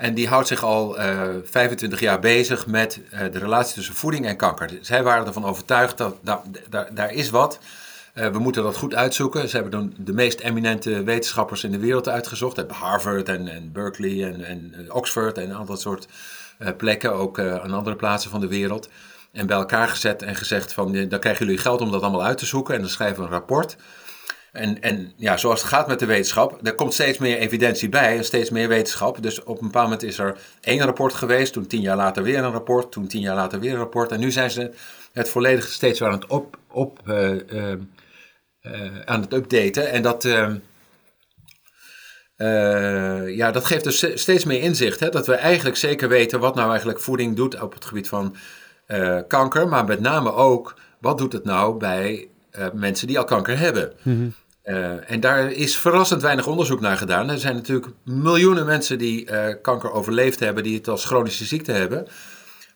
En 0.00 0.14
die 0.14 0.28
houdt 0.28 0.48
zich 0.48 0.64
al 0.64 0.96
25 1.44 2.00
jaar 2.00 2.20
bezig 2.20 2.66
met 2.66 3.00
de 3.10 3.38
relatie 3.38 3.74
tussen 3.74 3.94
voeding 3.94 4.26
en 4.26 4.36
kanker. 4.36 4.70
Zij 4.80 5.02
waren 5.02 5.26
ervan 5.26 5.44
overtuigd 5.44 5.98
dat 5.98 6.16
daar, 6.20 6.40
daar, 6.68 6.88
daar 6.94 7.12
is 7.12 7.30
wat 7.30 7.58
uh, 8.14 8.28
we 8.28 8.38
moeten 8.38 8.62
dat 8.62 8.76
goed 8.76 8.94
uitzoeken. 8.94 9.48
Ze 9.48 9.56
hebben 9.56 9.94
de 9.96 10.12
meest 10.12 10.40
eminente 10.40 11.02
wetenschappers 11.02 11.64
in 11.64 11.70
de 11.70 11.78
wereld 11.78 12.08
uitgezocht. 12.08 12.56
Hebben 12.56 12.76
Harvard 12.76 13.28
en, 13.28 13.48
en 13.48 13.72
Berkeley 13.72 14.24
en, 14.24 14.44
en, 14.44 14.92
Oxford 14.92 15.38
en 15.38 15.50
een 15.50 15.56
aantal 15.56 15.76
soort 15.76 16.08
plekken, 16.76 17.12
ook 17.12 17.38
aan 17.38 17.72
andere 17.72 17.96
plaatsen 17.96 18.30
van 18.30 18.40
de 18.40 18.48
wereld. 18.48 18.88
En 19.32 19.46
bij 19.46 19.56
elkaar 19.56 19.88
gezet 19.88 20.22
en 20.22 20.36
gezegd 20.36 20.72
van, 20.72 21.08
dan 21.08 21.20
krijgen 21.20 21.46
jullie 21.46 21.60
geld 21.60 21.80
om 21.80 21.90
dat 21.90 22.02
allemaal 22.02 22.24
uit 22.24 22.38
te 22.38 22.46
zoeken. 22.46 22.74
En 22.74 22.80
dan 22.80 22.90
schrijven 22.90 23.18
we 23.18 23.22
een 23.22 23.30
rapport. 23.30 23.76
En, 24.52 24.80
en 24.80 25.12
ja, 25.16 25.36
zoals 25.36 25.60
het 25.60 25.68
gaat 25.68 25.86
met 25.86 25.98
de 25.98 26.06
wetenschap, 26.06 26.66
er 26.66 26.74
komt 26.74 26.92
steeds 26.92 27.18
meer 27.18 27.38
evidentie 27.38 27.88
bij 27.88 28.16
en 28.16 28.24
steeds 28.24 28.50
meer 28.50 28.68
wetenschap. 28.68 29.22
Dus 29.22 29.42
op 29.42 29.60
een 29.60 29.66
bepaald 29.66 29.84
moment 29.84 30.02
is 30.02 30.18
er 30.18 30.38
één 30.60 30.84
rapport 30.84 31.14
geweest, 31.14 31.52
toen 31.52 31.66
tien 31.66 31.80
jaar 31.80 31.96
later 31.96 32.22
weer 32.22 32.38
een 32.38 32.52
rapport, 32.52 32.92
toen 32.92 33.06
tien 33.06 33.20
jaar 33.20 33.34
later 33.34 33.60
weer 33.60 33.72
een 33.72 33.78
rapport. 33.78 34.12
En 34.12 34.20
nu 34.20 34.30
zijn 34.30 34.50
ze 34.50 34.70
het 35.12 35.28
volledig 35.28 35.66
steeds 35.66 36.02
aan 36.02 36.12
het 36.12 36.26
op, 36.26 36.58
op 36.70 37.00
uh, 37.06 37.36
aan 39.04 39.20
het 39.20 39.32
updaten. 39.32 39.90
En 39.90 40.02
dat, 40.02 40.22
ja, 43.26 43.50
dat 43.50 43.64
geeft 43.64 43.84
dus 43.84 44.20
steeds 44.20 44.44
meer 44.44 44.60
inzicht. 44.60 45.00
Hè? 45.00 45.08
Dat 45.08 45.26
we 45.26 45.34
eigenlijk 45.34 45.76
zeker 45.76 46.08
weten 46.08 46.40
wat 46.40 46.54
nou 46.54 46.68
eigenlijk 46.68 47.00
voeding 47.00 47.36
doet 47.36 47.60
op 47.60 47.74
het 47.74 47.84
gebied 47.84 48.08
van 48.08 48.36
kanker. 49.28 49.68
Maar 49.68 49.84
met 49.84 50.00
name 50.00 50.32
ook, 50.32 50.74
wat 51.00 51.18
doet 51.18 51.32
het 51.32 51.44
nou 51.44 51.78
bij 51.78 52.28
mensen 52.74 53.06
die 53.06 53.18
al 53.18 53.24
kanker 53.24 53.58
hebben. 53.58 53.92
Mm 54.02 54.34
en 55.06 55.20
daar 55.20 55.52
is 55.52 55.76
verrassend 55.76 56.22
weinig 56.22 56.46
onderzoek 56.46 56.80
naar 56.80 56.96
gedaan. 56.96 57.30
Er 57.30 57.38
zijn 57.38 57.54
natuurlijk 57.54 57.86
miljoenen 58.04 58.66
mensen 58.66 58.98
die 58.98 59.28
kanker 59.62 59.92
overleefd 59.92 60.40
hebben, 60.40 60.62
die 60.62 60.76
het 60.76 60.88
als 60.88 61.04
chronische 61.04 61.44
ziekte 61.44 61.72
hebben. 61.72 62.06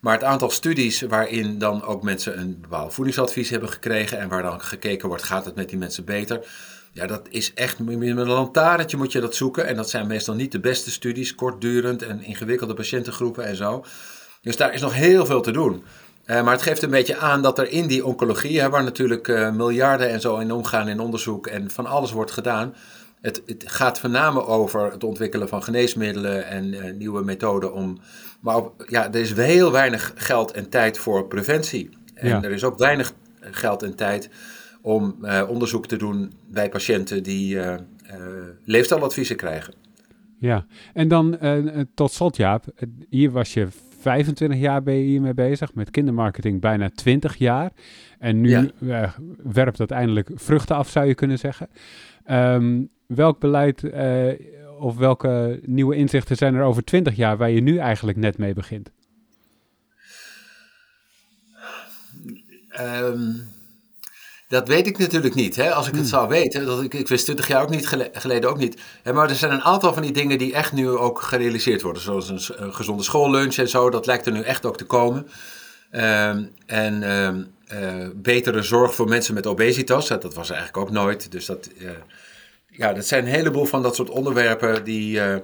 Maar 0.01 0.15
het 0.15 0.25
aantal 0.25 0.51
studies 0.51 1.01
waarin 1.01 1.59
dan 1.59 1.85
ook 1.85 2.03
mensen 2.03 2.39
een 2.39 2.59
bepaald 2.61 2.95
voedingsadvies 2.95 3.51
hebben 3.51 3.69
gekregen 3.69 4.19
en 4.19 4.29
waar 4.29 4.43
dan 4.43 4.61
gekeken 4.61 5.09
wordt, 5.09 5.23
gaat 5.23 5.45
het 5.45 5.55
met 5.55 5.69
die 5.69 5.79
mensen 5.79 6.05
beter? 6.05 6.47
Ja, 6.93 7.07
dat 7.07 7.27
is 7.31 7.55
echt, 7.55 7.79
met 7.79 8.01
een 8.01 8.27
lantaarntje 8.27 8.97
moet 8.97 9.13
je 9.13 9.21
dat 9.21 9.35
zoeken. 9.35 9.67
En 9.67 9.77
dat 9.77 9.91
zijn 9.91 10.07
meestal 10.07 10.35
niet 10.35 10.53
de 10.53 10.61
beste 10.61 10.91
studies, 10.91 11.35
kortdurend 11.35 12.03
en 12.03 12.23
ingewikkelde 12.23 12.75
patiëntengroepen 12.75 13.45
en 13.45 13.57
zo. 13.57 13.85
Dus 14.43 14.57
daar 14.57 14.75
is 14.75 14.81
nog 14.81 14.95
heel 14.95 15.27
veel 15.27 15.41
te 15.41 15.51
doen. 15.51 15.85
Uh, 16.27 16.43
maar 16.43 16.53
het 16.53 16.63
geeft 16.63 16.83
een 16.83 16.91
beetje 16.91 17.17
aan 17.17 17.43
dat 17.43 17.59
er 17.59 17.71
in 17.71 17.87
die 17.87 18.05
oncologie, 18.05 18.61
hè, 18.61 18.71
waar 18.71 18.85
natuurlijk 18.85 19.29
uh, 19.29 19.53
miljarden 19.53 20.11
en 20.11 20.21
zo 20.21 20.37
in 20.37 20.53
omgaan 20.53 20.89
in 20.89 21.01
onderzoek 21.01 21.47
en 21.47 21.71
van 21.71 21.87
alles 21.87 22.13
wordt 22.13 22.31
gedaan. 22.31 22.75
Het, 23.21 23.43
het 23.47 23.65
gaat 23.67 24.01
voornamelijk 24.01 24.49
over 24.49 24.93
het 24.93 25.05
ontwikkelen 25.05 25.49
van 25.49 25.63
geneesmiddelen 25.63 26.47
en 26.47 26.73
uh, 26.73 26.93
nieuwe 26.93 27.25
methoden 27.25 27.73
om 27.73 27.99
maar 28.41 28.63
ja, 28.87 29.13
er 29.13 29.21
is 29.21 29.33
heel 29.33 29.73
weinig 29.73 30.13
geld 30.15 30.53
en 30.53 30.69
tijd 30.69 30.99
voor 30.99 31.27
preventie. 31.27 31.91
En 32.15 32.45
er 32.45 32.51
is 32.51 32.65
ook 32.65 32.79
weinig 32.79 33.13
geld 33.41 33.83
en 33.83 33.95
tijd 33.95 34.31
om 34.83 35.27
onderzoek 35.49 35.87
te 35.87 35.97
doen 35.97 36.33
bij 36.47 36.69
patiënten 36.69 37.23
die 37.23 37.59
leefstijladviezen 38.65 39.37
krijgen. 39.37 39.75
Ja, 40.39 40.67
en 40.95 41.09
dan 41.09 41.39
tot 41.95 42.13
slot 42.13 42.37
Jaap, 42.37 42.65
hier 43.09 43.31
was 43.31 43.55
je 43.55 43.69
25 44.05 44.59
jaar 44.59 44.83
ben 44.83 44.95
je 44.95 45.05
hiermee 45.05 45.35
bezig, 45.35 45.75
met 45.75 45.91
kindermarketing 45.91 46.61
bijna 46.61 46.91
20 46.95 47.37
jaar. 47.37 47.71
En 48.19 48.41
nu 48.41 48.71
ja. 48.79 49.15
werpt 49.43 49.77
dat 49.77 49.91
eindelijk 49.91 50.31
vruchten 50.35 50.77
af, 50.77 50.89
zou 50.89 51.07
je 51.07 51.15
kunnen 51.15 51.39
zeggen. 51.39 51.69
Um, 52.31 52.89
welk 53.07 53.39
beleid 53.39 53.85
of 54.79 54.97
welke 54.97 55.61
nieuwe 55.65 55.97
inzichten 55.97 56.37
zijn 56.37 56.55
er 56.55 56.63
over 56.63 56.85
twintig 56.85 57.17
jaar 57.17 57.37
waar 57.37 57.51
je 57.51 57.61
nu 57.61 57.77
eigenlijk 57.77 58.19
net 58.19 58.39
mee 58.39 58.55
begint? 58.55 58.91
Ehm, 62.69 63.31
dat 64.49 64.69
weet 64.69 64.87
ik 64.87 64.99
natuurlijk 64.99 65.35
niet. 65.35 65.57
Hè? 65.57 65.73
Als 65.73 65.87
ik 65.87 65.93
het 65.93 66.01
hmm. 66.01 66.11
zou 66.11 66.29
weten, 66.29 66.67
dat 66.67 66.83
ik, 66.83 66.95
ik 66.95 67.09
wist 67.09 67.25
20 67.25 67.49
jaar 67.49 67.63
ook 67.63 67.71
niet 67.71 68.11
geleden 68.13 68.51
ook 68.51 68.59
niet. 68.59 68.81
Hè, 69.03 69.13
maar 69.13 69.29
er 69.29 69.37
zijn 69.37 69.53
een 69.53 69.63
aantal 69.63 69.93
van 69.93 70.03
die 70.03 70.13
dingen 70.13 70.39
die 70.39 70.55
echt 70.55 70.73
nu 70.73 70.89
ook 70.89 71.23
gerealiseerd 71.23 71.83
worden. 71.83 72.03
Zoals 72.03 72.29
een, 72.29 72.75
gezonde 72.75 73.03
schoollunch 73.03 73.57
en 73.57 73.69
zo. 73.69 73.91
Dat 73.91 74.07
lijkt 74.07 74.27
er 74.27 74.33
nu 74.33 74.41
echt 74.41 74.67
ook 74.67 74.77
te 74.77 74.85
komen. 74.85 75.29
Um, 75.93 76.51
en 76.67 77.11
um, 77.11 77.55
uh, 77.73 78.09
betere 78.15 78.63
zorg 78.63 78.95
voor 78.95 79.09
mensen 79.09 79.35
met 79.35 79.47
obesitas. 79.47 80.09
Dat 80.09 80.35
was 80.35 80.51
eigenlijk 80.51 80.79
ook 80.79 80.91
nooit. 80.91 81.33
Dus 81.33 81.47
dat, 81.47 81.71
uh, 81.79 81.91
ja, 82.67 82.93
dat 82.93 83.07
zijn 83.07 83.25
een 83.25 83.33
heleboel 83.33 83.65
van 83.65 83.83
dat 83.83 83.95
soort 83.95 84.11
onderwerpen 84.11 84.85
die 84.85 85.17
uh, 85.17 85.37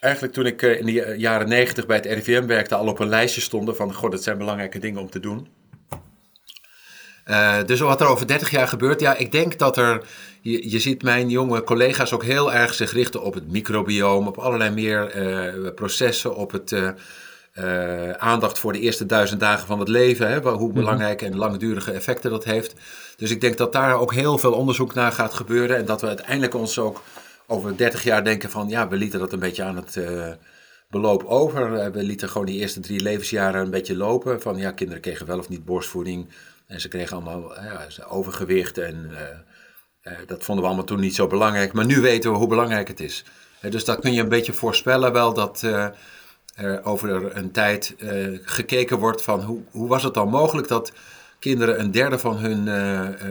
eigenlijk 0.00 0.34
toen 0.34 0.46
ik 0.46 0.62
in 0.62 0.86
de 0.86 1.14
jaren 1.16 1.48
negentig 1.48 1.86
bij 1.86 1.96
het 1.96 2.06
RIVM 2.06 2.46
werkte 2.46 2.74
al 2.74 2.86
op 2.86 2.98
een 2.98 3.08
lijstje 3.08 3.40
stonden 3.40 3.76
van, 3.76 3.94
goh, 3.94 4.10
dat 4.10 4.22
zijn 4.22 4.38
belangrijke 4.38 4.78
dingen 4.78 5.00
om 5.00 5.10
te 5.10 5.20
doen. 5.20 5.48
Uh, 7.26 7.56
dus 7.66 7.80
wat 7.80 8.00
er 8.00 8.06
over 8.06 8.26
30 8.26 8.50
jaar 8.50 8.68
gebeurt, 8.68 9.00
ja, 9.00 9.16
ik 9.16 9.32
denk 9.32 9.58
dat 9.58 9.76
er, 9.76 10.02
je, 10.40 10.70
je 10.70 10.78
ziet 10.78 11.02
mijn 11.02 11.28
jonge 11.28 11.62
collega's 11.62 12.12
ook 12.12 12.24
heel 12.24 12.52
erg 12.52 12.74
zich 12.74 12.92
richten 12.92 13.22
op 13.22 13.34
het 13.34 13.50
microbioom, 13.50 14.26
op 14.26 14.38
allerlei 14.38 14.70
meer 14.70 15.06
processen, 15.74 16.36
op 16.36 16.52
het 16.52 16.72
uh, 16.72 18.10
aandacht 18.10 18.58
voor 18.58 18.72
de 18.72 18.80
eerste 18.80 19.06
duizend 19.06 19.40
dagen 19.40 19.66
van 19.66 19.78
het 19.78 19.88
leven, 19.88 20.28
hè, 20.28 20.40
hoe 20.40 20.68
mhm. 20.68 20.78
belangrijk 20.78 21.22
en 21.22 21.36
langdurige 21.36 21.92
effecten 21.92 22.30
dat 22.30 22.44
heeft. 22.44 22.74
Dus 23.16 23.30
ik 23.30 23.40
denk 23.40 23.56
dat 23.56 23.72
daar 23.72 23.98
ook 23.98 24.14
heel 24.14 24.38
veel 24.38 24.52
onderzoek 24.52 24.94
naar 24.94 25.12
gaat 25.12 25.34
gebeuren 25.34 25.76
en 25.76 25.84
dat 25.84 26.00
we 26.00 26.06
uiteindelijk 26.06 26.54
ons 26.54 26.78
ook 26.78 27.02
over 27.46 27.76
30 27.76 28.02
jaar 28.02 28.24
denken 28.24 28.50
van 28.50 28.68
ja, 28.68 28.88
we 28.88 28.96
lieten 28.96 29.18
dat 29.18 29.32
een 29.32 29.38
beetje 29.38 29.62
aan 29.62 29.76
het 29.76 29.98
beloop 30.90 31.24
over. 31.24 31.92
We 31.92 32.02
lieten 32.02 32.28
gewoon 32.28 32.46
die 32.46 32.60
eerste 32.60 32.80
drie 32.80 33.00
levensjaren 33.00 33.60
een 33.60 33.70
beetje 33.70 33.96
lopen 33.96 34.40
van 34.40 34.56
ja, 34.56 34.70
kinderen 34.70 35.02
kregen 35.02 35.26
wel 35.26 35.38
of 35.38 35.48
niet 35.48 35.64
borstvoeding 35.64 36.28
en 36.72 36.80
ze 36.80 36.88
kregen 36.88 37.16
allemaal 37.16 37.54
ja, 37.54 37.86
overgewicht 38.08 38.78
en 38.78 39.10
uh, 40.04 40.12
dat 40.26 40.44
vonden 40.44 40.64
we 40.64 40.70
allemaal 40.70 40.86
toen 40.86 41.00
niet 41.00 41.14
zo 41.14 41.26
belangrijk. 41.26 41.72
Maar 41.72 41.84
nu 41.84 42.00
weten 42.00 42.30
we 42.30 42.36
hoe 42.36 42.48
belangrijk 42.48 42.88
het 42.88 43.00
is. 43.00 43.24
dus 43.60 43.84
dat 43.84 44.00
kun 44.00 44.12
je 44.12 44.20
een 44.20 44.28
beetje 44.28 44.52
voorspellen 44.52 45.12
wel 45.12 45.34
dat 45.34 45.62
er 46.54 46.84
over 46.84 47.36
een 47.36 47.50
tijd 47.50 47.94
gekeken 48.42 48.98
wordt 48.98 49.22
van 49.22 49.40
hoe, 49.40 49.60
hoe 49.70 49.88
was 49.88 50.02
het 50.02 50.14
dan 50.14 50.28
mogelijk 50.28 50.68
dat 50.68 50.92
kinderen 51.38 51.80
een 51.80 51.90
derde 51.90 52.18
van 52.18 52.36
hun 52.36 52.68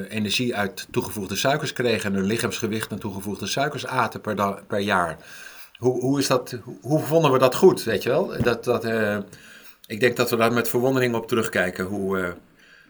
energie 0.08 0.56
uit 0.56 0.88
toegevoegde 0.92 1.36
suikers 1.36 1.74
kregen 1.74 2.10
en 2.10 2.18
hun 2.18 2.28
lichaamsgewicht 2.28 2.92
aan 2.92 3.00
toegevoegde 3.00 3.48
suikers 3.48 3.88
aten 3.88 4.22
per, 4.22 4.64
per 4.68 4.80
jaar. 4.80 5.18
Hoe, 5.78 6.02
hoe, 6.02 6.20
is 6.20 6.28
dat, 6.28 6.58
hoe 6.82 7.00
vonden 7.00 7.32
we 7.32 7.38
dat 7.38 7.56
goed, 7.56 7.84
weet 7.84 8.04
je 8.04 8.10
wel? 8.10 8.34
Dat, 8.42 8.64
dat, 8.64 8.86
ik 9.86 10.00
denk 10.00 10.16
dat 10.16 10.30
we 10.30 10.36
daar 10.36 10.54
met 10.54 10.70
verwondering 10.70 11.16
op 11.16 11.28
terugkijken. 11.28 11.86
Hoe, 11.86 12.36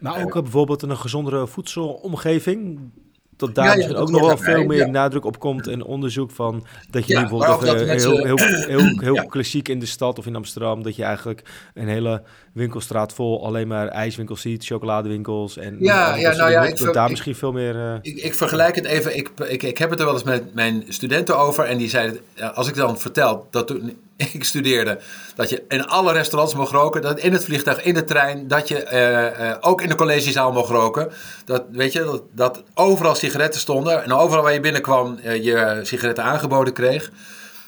maar 0.02 0.22
ook 0.22 0.32
bijvoorbeeld 0.32 0.82
een 0.82 0.96
gezondere 0.96 1.46
voedselomgeving 1.46 2.90
dat 3.36 3.54
daar 3.54 3.76
misschien 3.76 3.96
ook 3.96 4.10
nog 4.10 4.20
wel 4.20 4.36
veel 4.36 4.64
meer 4.64 4.90
nadruk 4.90 5.24
op 5.24 5.38
komt 5.38 5.66
en 5.66 5.84
onderzoek 5.84 6.30
van 6.30 6.66
dat 6.90 7.06
je 7.06 7.14
bijvoorbeeld 7.14 7.64
uh, 7.64 7.70
heel, 7.70 8.24
heel, 8.24 8.36
heel, 8.66 8.98
heel 9.14 9.26
klassiek 9.26 9.68
in 9.68 9.78
de 9.78 9.86
stad 9.86 10.18
of 10.18 10.26
in 10.26 10.36
Amsterdam, 10.36 10.82
dat 10.82 10.96
je 10.96 11.02
eigenlijk 11.02 11.42
een 11.74 11.88
hele 11.88 12.22
winkelstraat 12.52 13.12
vol 13.12 13.46
alleen 13.46 13.68
maar 13.68 13.88
ijswinkels 13.88 14.40
ziet, 14.40 14.64
chocoladewinkels 14.64 15.56
en 15.56 15.76
ja, 15.80 16.16
ja, 16.16 16.36
nou 16.36 16.50
ja, 16.50 16.62
ik 16.62 16.92
daar 16.92 17.10
misschien 17.10 17.34
veel 17.34 17.52
meer. 17.52 17.74
Uh... 17.74 17.94
Ik, 18.02 18.16
ik, 18.16 18.34
vergelijk 18.34 18.74
het 18.74 18.84
even. 18.84 19.16
Ik, 19.16 19.30
ik, 19.48 19.62
ik 19.62 19.78
heb 19.78 19.90
het 19.90 19.98
er 19.98 20.04
wel 20.04 20.14
eens 20.14 20.24
met 20.24 20.54
mijn 20.54 20.84
studenten 20.88 21.38
over 21.38 21.64
en 21.64 21.78
die 21.78 21.88
zeiden, 21.88 22.20
als 22.54 22.68
ik 22.68 22.74
dan 22.74 22.98
vertel 22.98 23.46
dat 23.50 23.66
toen 23.66 23.96
ik 24.32 24.44
studeerde, 24.44 24.98
dat 25.34 25.50
je 25.50 25.62
in 25.68 25.86
alle 25.86 26.12
restaurants 26.12 26.54
mocht 26.54 26.72
roken. 26.72 27.02
Dat 27.02 27.18
in 27.18 27.32
het 27.32 27.44
vliegtuig, 27.44 27.82
in 27.82 27.94
de 27.94 28.04
trein, 28.04 28.48
dat 28.48 28.68
je 28.68 28.84
uh, 28.92 29.46
uh, 29.46 29.56
ook 29.60 29.82
in 29.82 29.88
de 29.88 29.94
collegezaal 29.94 30.52
mocht 30.52 30.70
roken. 30.70 31.12
Dat, 31.44 31.64
weet 31.70 31.92
je, 31.92 32.04
dat, 32.04 32.22
dat 32.32 32.62
overal 32.74 33.14
sigaretten 33.14 33.60
stonden. 33.60 34.04
En 34.04 34.12
overal 34.12 34.42
waar 34.42 34.52
je 34.52 34.60
binnenkwam, 34.60 35.18
uh, 35.24 35.44
je 35.44 35.80
sigaretten 35.82 36.24
aangeboden 36.24 36.72
kreeg. 36.72 37.10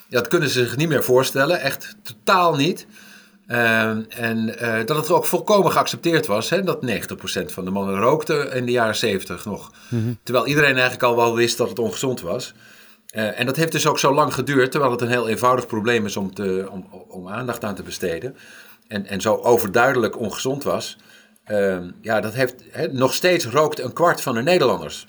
Dat 0.09 0.29
kunnen 0.29 0.49
ze 0.49 0.65
zich 0.65 0.77
niet 0.77 0.89
meer 0.89 1.05
voorstellen. 1.05 1.61
Echt 1.61 1.97
totaal 2.03 2.55
niet. 2.55 2.87
En 3.47 4.57
dat 4.87 4.97
het 4.97 5.11
ook 5.11 5.25
volkomen 5.25 5.73
geaccepteerd 5.73 6.27
was. 6.27 6.51
Hè, 6.51 6.63
dat 6.63 6.87
90% 6.87 7.45
van 7.45 7.65
de 7.65 7.71
mannen 7.71 7.99
rookte 7.99 8.51
in 8.55 8.67
de 8.67 8.73
jaren 8.73 8.97
70 8.97 9.45
nog. 9.45 9.71
Mm 9.89 10.01
-hmm. 10.03 10.19
Terwijl 10.23 10.47
iedereen 10.47 10.73
eigenlijk 10.73 11.03
al 11.03 11.17
wel 11.17 11.35
wist 11.35 11.59
dat 11.59 11.69
het 11.69 11.79
ongezond 11.79 12.21
was. 12.21 12.55
Uh, 13.17 13.41
en 13.41 13.47
dat 13.47 13.57
heeft 13.57 13.73
dus 13.73 13.87
ook 13.87 13.99
zo 13.99 14.15
lang 14.15 14.35
geduurd, 14.35 14.71
terwijl 14.71 14.93
het 14.93 15.01
een 15.01 15.09
heel 15.09 15.29
eenvoudig 15.29 15.67
probleem 15.67 16.07
is 16.07 16.17
om, 16.17 16.35
te, 16.35 16.69
om, 17.09 17.29
aandacht 17.29 17.65
aan 17.65 17.75
te 17.75 17.83
besteden. 17.83 18.37
En, 18.89 19.07
en 19.07 19.21
zo 19.21 19.35
overduidelijk 19.35 20.19
ongezond 20.19 20.63
was. 20.63 20.97
Uh, 21.47 21.79
ja, 22.01 22.21
dat 22.21 22.35
heeft, 22.35 22.55
he, 22.71 22.87
nog 22.93 23.15
steeds 23.15 23.47
rookt 23.47 23.81
een 23.81 23.93
kwart 23.93 24.21
van 24.21 24.35
de 24.35 24.43
Nederlanders. 24.43 25.07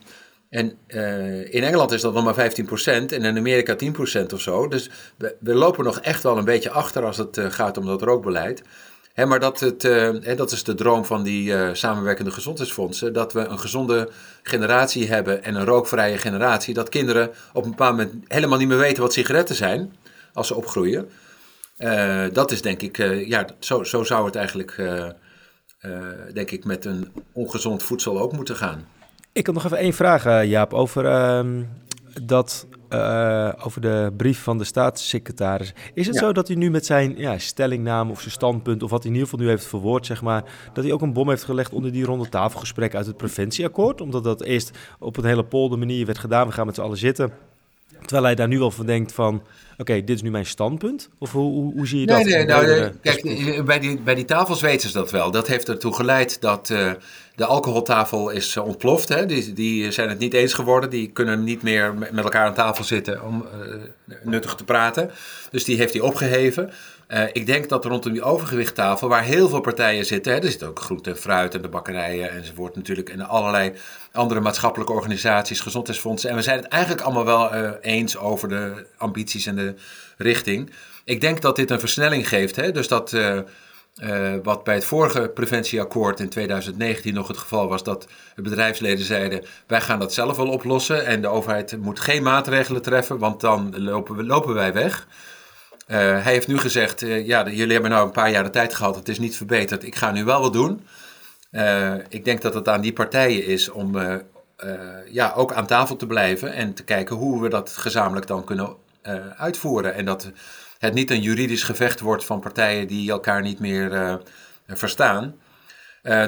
En 0.50 0.78
uh, 0.88 1.54
in 1.54 1.64
Engeland 1.64 1.92
is 1.92 2.02
dat 2.02 2.14
nog 2.14 2.24
maar 2.24 2.52
15% 2.52 2.86
en 2.86 3.10
in 3.10 3.38
Amerika 3.38 3.76
10% 4.22 4.26
of 4.34 4.42
zo. 4.42 4.68
Dus 4.68 4.90
we, 5.18 5.36
we, 5.40 5.54
lopen 5.54 5.84
nog 5.84 6.00
echt 6.00 6.24
wel 6.24 6.38
een 6.38 6.46
beetje 6.46 6.70
achter 6.70 7.06
als 7.06 7.18
het 7.18 7.40
gaat 7.40 7.78
om 7.78 7.86
dat 7.86 8.02
rookbeleid. 8.02 8.64
Hè, 9.16 9.26
maar 9.26 9.40
dat, 9.40 9.60
het, 9.60 9.82
hè, 9.82 10.36
dat 10.36 10.52
is 10.52 10.64
de 10.64 10.76
droom 10.76 11.06
van 11.06 11.24
die 11.24 11.50
uh, 11.50 11.70
samenwerkende 11.74 12.32
gezondheidsfondsen. 12.32 13.14
Dat 13.14 13.34
we 13.34 13.40
een 13.40 13.60
gezonde 13.60 14.10
generatie 14.44 15.08
hebben 15.08 15.44
en 15.44 15.56
een 15.56 15.66
rookvrije 15.66 16.18
generatie. 16.18 16.74
Dat 16.74 16.90
kinderen 16.90 17.32
op 17.54 17.64
een 17.64 17.70
bepaald 17.70 17.98
moment 17.98 18.14
helemaal 18.28 18.58
niet 18.58 18.68
meer 18.68 18.78
weten 18.78 19.04
wat 19.04 19.14
sigaretten 19.14 19.56
zijn 19.56 19.96
als 20.34 20.48
ze 20.48 20.56
opgroeien. 20.56 21.10
Uh, 21.78 22.26
dat 22.32 22.52
is 22.52 22.62
denk 22.62 22.82
ik, 22.82 22.98
ja, 23.28 23.46
zo, 23.60 23.84
zo 23.84 24.04
zou 24.04 24.26
het 24.26 24.36
eigenlijk, 24.36 24.82
denk 26.34 26.52
ik, 26.52 26.66
met 26.66 26.86
een 26.86 27.12
ongezond 27.34 27.84
voedsel 27.84 28.20
ook 28.20 28.32
moeten 28.32 28.56
gaan. 28.56 28.88
Ik 29.34 29.46
had 29.46 29.56
nog 29.56 29.66
even 29.66 29.78
één 29.78 29.94
vraag, 29.94 30.46
Jaap, 30.46 30.74
over 30.74 31.06
ehm, 31.06 31.64
dat 32.24 32.68
uh, 32.90 33.52
over 33.60 33.82
de 33.82 34.14
brief 34.18 34.44
van 34.44 34.58
de 34.58 34.64
staatssecretaris. 34.64 35.74
Is 35.94 36.06
het 36.06 36.16
ja. 36.16 36.22
zo 36.22 36.32
dat 36.32 36.48
hij 36.48 36.58
nu 36.58 36.70
met 36.70 36.86
zijn 36.86 37.18
ja, 37.18 37.38
stellingname 37.38 38.12
of 38.12 38.20
zijn 38.20 38.32
standpunt, 38.32 38.84
of 38.84 38.90
wat 38.90 39.04
hij 39.04 39.12
in 39.12 39.18
ieder 39.18 39.30
geval 39.30 39.46
nu 39.46 39.52
heeft 39.52 39.66
verwoord, 39.66 40.06
zeg 40.06 40.22
maar, 40.22 40.44
dat 40.74 40.84
hij 40.84 40.94
ook 40.94 41.02
een 41.02 41.14
bom 41.14 41.30
heeft 41.30 41.44
gelegd 41.44 41.74
onder 41.74 41.92
die 41.92 42.06
ronde 42.06 42.30
tafelgesprek 42.30 42.96
uit 42.96 43.06
het 43.06 43.18
preventieakkoord? 43.18 44.02
Omdat 44.02 44.24
dat 44.24 44.44
eerst 44.44 44.78
op 45.00 45.18
een 45.18 45.26
hele 45.26 45.46
polder 45.46 45.80
manier 45.80 46.06
werd 46.06 46.18
gedaan, 46.18 46.48
we 46.48 46.54
gaan 46.54 46.66
met 46.66 46.76
z'n 46.76 46.82
allen 46.82 46.98
zitten. 46.98 47.34
Terwijl 48.00 48.24
hij 48.24 48.36
daar 48.36 48.48
nu 48.48 48.62
al 48.62 48.72
van 48.72 48.86
denkt 48.86 49.12
van, 49.14 49.44
okay, 49.78 50.04
dit 50.04 50.16
is 50.16 50.22
nu 50.22 50.32
mijn 50.32 50.46
standpunt? 50.46 51.10
Of 51.18 51.32
hoe, 51.32 51.52
hoe, 51.52 51.74
hoe 51.74 51.88
zie 51.88 52.00
je 52.00 52.06
dat? 52.06 52.24
Nee, 52.24 52.36
nee, 52.36 52.46
nou, 52.46 52.66
de, 52.66 52.92
kijk, 53.02 53.66
bij 53.66 53.80
die, 53.80 54.00
bij 54.00 54.16
die 54.16 54.26
tafels 54.26 54.62
weten 54.62 54.90
ze 54.90 54.98
dat 54.98 55.12
wel. 55.12 55.32
Dat 55.32 55.48
heeft 55.48 55.70
ertoe 55.70 55.96
geleid 55.96 56.42
dat 56.42 56.70
uh, 56.70 56.92
de 57.36 57.46
alcoholtafel 57.46 58.30
is 58.30 58.58
ontploft. 58.58 59.10
Hè. 59.10 59.26
Die, 59.26 59.54
die 59.54 59.92
zijn 59.92 60.10
het 60.10 60.20
niet 60.20 60.34
eens 60.34 60.54
geworden. 60.54 60.90
Die 60.90 61.12
kunnen 61.12 61.44
niet 61.44 61.62
meer 61.62 61.94
met 61.94 62.24
elkaar 62.24 62.46
aan 62.46 62.54
tafel 62.54 62.84
zitten 62.84 63.24
om 63.24 63.46
uh, 64.08 64.16
nuttig 64.24 64.56
te 64.56 64.64
praten. 64.64 65.12
Dus 65.52 65.64
die 65.64 65.78
heeft 65.78 65.94
hij 65.94 66.02
opgeheven. 66.02 66.72
Uh, 67.08 67.24
ik 67.32 67.46
denk 67.46 67.70
dat 67.70 67.86
rondom 67.86 68.12
die 68.12 68.24
overgewichttafel, 68.24 69.08
waar 69.08 69.24
heel 69.24 69.50
veel 69.50 69.62
partijen 69.62 70.06
zitten, 70.06 70.34
hè, 70.34 70.40
er 70.40 70.52
zit 70.52 70.64
ook 70.64 70.80
groente 70.80 71.10
en 71.10 71.18
fruit 71.18 71.56
en 71.56 71.62
de 71.62 71.68
bakkerijen 71.68 72.32
enzovoort 72.32 72.76
natuurlijk, 72.76 73.10
en 73.10 73.22
allerlei 73.22 73.74
andere 74.12 74.40
maatschappelijke 74.40 74.94
organisaties, 74.94 75.60
gezondheidsfondsen. 75.60 76.30
En 76.30 76.36
we 76.36 76.42
zijn 76.42 76.58
het 76.58 76.68
eigenlijk 76.68 77.02
allemaal 77.02 77.26
wel 77.26 77.56
uh, 77.56 77.70
eens 77.82 78.18
over 78.18 78.50
de 78.50 78.86
ambities 78.98 79.46
en 79.46 79.56
de 79.56 79.65
richting. 80.18 80.72
Ik 81.04 81.22
denk 81.22 81.42
dat 81.42 81.56
dit 81.56 81.72
een 81.72 81.80
versnelling 81.80 82.28
geeft. 82.28 82.56
Hè? 82.56 82.72
Dus 82.72 82.88
dat 82.88 83.14
uh, 84.04 84.34
wat 84.44 84.64
bij 84.64 84.74
het 84.74 84.86
vorige 84.86 85.32
preventieakkoord 85.34 86.20
in 86.20 86.30
2019 86.30 87.14
nog 87.14 87.28
het 87.28 87.38
geval 87.38 87.68
was, 87.68 87.84
dat 87.84 88.08
de 88.36 88.42
bedrijfsleden 88.42 89.06
zeiden: 89.06 89.44
wij 89.68 89.82
gaan 89.82 90.00
dat 90.00 90.14
zelf 90.14 90.38
wel 90.38 90.48
oplossen 90.48 91.06
en 91.06 91.22
de 91.22 91.28
overheid 91.28 91.78
moet 91.78 92.00
geen 92.00 92.24
maatregelen 92.24 92.82
treffen, 92.82 93.18
want 93.18 93.42
dan 93.42 93.84
lopen, 93.84 94.16
we, 94.16 94.24
lopen 94.24 94.54
wij 94.54 94.74
weg. 94.74 95.08
Uh, 95.88 95.98
hij 95.98 96.34
heeft 96.34 96.48
nu 96.48 96.58
gezegd, 96.58 97.00
ja, 97.00 97.50
jullie 97.50 97.74
hebben 97.74 97.92
nou 97.92 98.06
een 98.06 98.12
paar 98.12 98.32
jaar 98.32 98.44
de 98.44 98.50
tijd 98.50 98.74
gehad, 98.74 98.96
het 98.96 99.10
is 99.10 99.20
niet 99.20 99.38
verbeterd, 99.38 99.84
ik 99.84 99.96
ga 99.96 100.12
nu 100.12 100.24
wel 100.24 100.42
wat 100.42 100.54
doen. 100.54 100.88
Ik 102.10 102.26
denk 102.26 102.42
dat 102.42 102.54
het 102.54 102.68
aan 102.68 102.82
die 102.82 102.94
partijen 102.94 103.46
is 103.46 103.70
om 103.70 103.98
ja, 105.12 105.34
ook 105.36 105.54
aan 105.54 105.66
tafel 105.66 105.96
te 105.96 106.08
blijven 106.08 106.54
en 106.54 106.74
te 106.74 106.84
kijken 106.84 107.16
hoe 107.16 107.42
we 107.42 107.50
dat 107.50 107.70
gezamenlijk 107.70 108.28
dan 108.28 108.44
kunnen 108.44 108.76
uitvoeren. 109.38 109.94
En 109.94 110.06
dat 110.06 110.32
het 110.80 110.94
niet 110.94 111.12
een 111.12 111.22
juridisch 111.22 111.64
gevecht 111.64 112.00
wordt 112.00 112.26
van 112.26 112.40
partijen 112.40 112.88
die 112.88 113.12
elkaar 113.12 113.42
niet 113.42 113.60
meer 113.60 114.20
verstaan. 114.68 115.36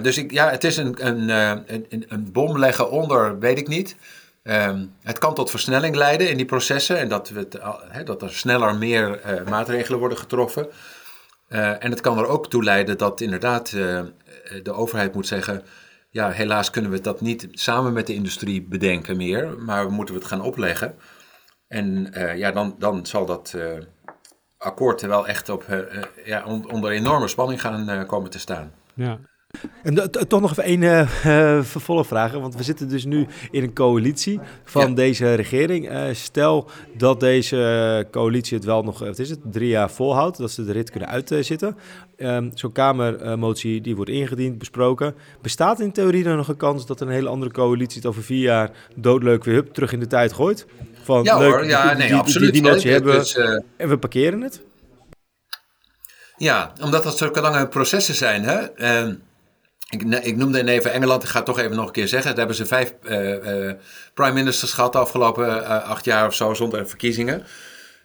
dus 0.02 0.18
ik, 0.18 0.32
ja, 0.32 0.50
het 0.50 0.64
is 0.64 0.78
een, 0.78 1.08
een, 1.08 1.30
een, 1.30 2.06
een 2.08 2.32
bom 2.32 2.60
leggen 2.60 2.92
onder, 2.92 3.40
weet 3.40 3.58
ik 3.58 3.68
niet. 3.68 3.96
Um, 4.44 4.94
het 5.04 5.18
kan 5.18 5.34
tot 5.34 5.50
versnelling 5.50 5.96
leiden 5.96 6.30
in 6.30 6.38
die 6.38 6.46
processen 6.46 6.98
en 6.98 7.08
dat, 7.08 7.30
we 7.30 7.48
dat 8.06 8.22
er 8.22 8.34
sneller 8.34 8.76
meer 8.76 9.20
maatregelen 9.50 10.00
worden 10.00 10.18
getroffen. 10.18 10.68
En 11.50 11.90
het 11.90 12.02
kan 12.02 12.18
er 12.18 12.28
ook 12.28 12.50
toe 12.50 12.64
leiden 12.64 12.98
dat 12.98 13.22
inderdaad 13.22 13.70
de 14.64 14.72
overheid 14.72 15.14
moet 15.14 15.28
zeggen: 15.28 15.64
ja, 16.10 16.30
helaas 16.32 16.70
kunnen 16.70 16.92
we 16.92 17.02
dat 17.02 17.22
niet 17.22 17.48
samen 17.52 17.94
met 17.94 18.08
de 18.08 18.14
industrie 18.14 18.62
bedenken 18.62 19.18
meer, 19.18 19.58
maar 19.58 19.86
we 19.86 19.92
moeten 19.92 20.16
het 20.16 20.26
gaan 20.26 20.42
opleggen. 20.42 20.96
En 21.68 22.14
ja, 22.36 22.52
dan, 22.52 22.76
dan 22.80 23.06
zal 23.06 23.26
dat 23.26 23.58
akkoord 24.58 25.02
wel 25.02 25.28
echt 25.28 25.50
op, 25.50 25.66
ja, 26.26 26.46
onder 26.46 26.92
enorme 26.92 27.28
spanning 27.28 27.62
gaan 27.62 28.06
komen 28.06 28.30
te 28.30 28.40
staan. 28.40 28.72
Ja. 28.94 29.20
En 29.84 30.12
toch 30.28 30.42
nog 30.42 30.52
even 30.52 30.64
één 30.64 30.82
uh, 30.82 31.62
vervolgvraag, 31.64 32.32
want 32.32 32.56
we 32.56 32.64
zitten 32.64 32.90
dus 32.90 33.06
nu 33.06 33.28
in 33.52 33.64
een 33.64 33.74
coalitie 33.74 34.40
van 34.64 34.90
ja. 34.90 34.96
deze 34.96 35.34
regering. 35.34 35.92
Uh, 35.92 36.04
stel 36.12 36.70
dat 36.98 37.20
deze 37.20 38.08
coalitie 38.12 38.58
het 38.58 38.66
wel 38.66 38.84
nog, 38.84 39.00
wat 39.00 39.20
is 39.20 39.30
het, 39.30 39.40
drie 39.44 39.70
jaar 39.70 39.92
volhoudt, 39.92 40.38
dat 40.38 40.52
ze 40.52 40.66
de 40.66 40.72
rit 40.72 40.90
kunnen 40.90 41.10
uitzitten. 41.10 41.78
Um, 42.18 42.52
Zo'n 42.54 42.72
Kamermotie 42.72 43.82
die 43.82 43.96
wordt 43.96 44.12
ingediend, 44.12 44.58
besproken. 44.58 45.16
Bestaat 45.42 45.80
in 45.80 45.92
theorie 45.92 46.24
dan 46.24 46.38
nog 46.38 46.48
een 46.48 46.58
kans 46.58 46.86
dat 46.86 47.02
een 47.02 47.10
hele 47.10 47.30
andere 47.30 47.52
coalitie 47.52 47.98
het 47.98 48.06
over 48.06 48.24
vier 48.24 48.42
jaar 48.42 48.72
doodleuk 48.96 49.44
weer 49.44 49.56
hup, 49.56 49.74
terug 49.74 49.94
in 49.94 50.00
de 50.00 50.08
tijd 50.08 50.34
gooit? 50.34 50.68
Van, 51.08 51.24
ja 51.24 51.38
leuk, 51.38 51.52
hoor, 51.52 51.66
ja, 51.66 51.94
nee, 51.94 52.08
die, 52.08 52.18
absoluut. 52.18 52.54
Die, 52.54 52.92
hebben 52.92 53.14
dus, 53.14 53.36
uh... 53.36 53.60
en 53.78 53.90
we 53.90 53.98
parkeren 53.98 54.42
het? 54.42 54.62
Ja, 56.38 56.74
omdat 56.82 57.04
dat 57.04 57.18
zulke 57.18 57.42
lange 57.42 57.68
processen 57.68 58.16
zijn, 58.16 58.44
hè. 58.44 58.80
Uh, 59.06 59.14
ik, 59.90 60.02
ik, 60.04 60.36
noemde 60.36 60.68
even 60.68 60.92
Engeland, 60.92 61.24
ik 61.24 61.30
ga 61.30 61.38
het 61.38 61.46
toch 61.46 61.60
even 61.60 61.76
nog 61.76 61.86
een 61.86 61.92
keer 61.92 62.08
zeggen. 62.08 62.30
Daar 62.30 62.38
hebben 62.38 62.56
ze 62.56 62.66
vijf 62.66 62.94
uh, 63.04 63.30
uh, 63.30 63.74
prime 64.14 64.34
ministers 64.34 64.72
gehad 64.72 64.92
de 64.92 64.98
afgelopen 64.98 65.66
acht 65.84 66.06
jaar 66.06 66.28
of 66.28 66.36
zo 66.36 66.54
zonder 66.54 66.88
verkiezingen. 66.88 67.44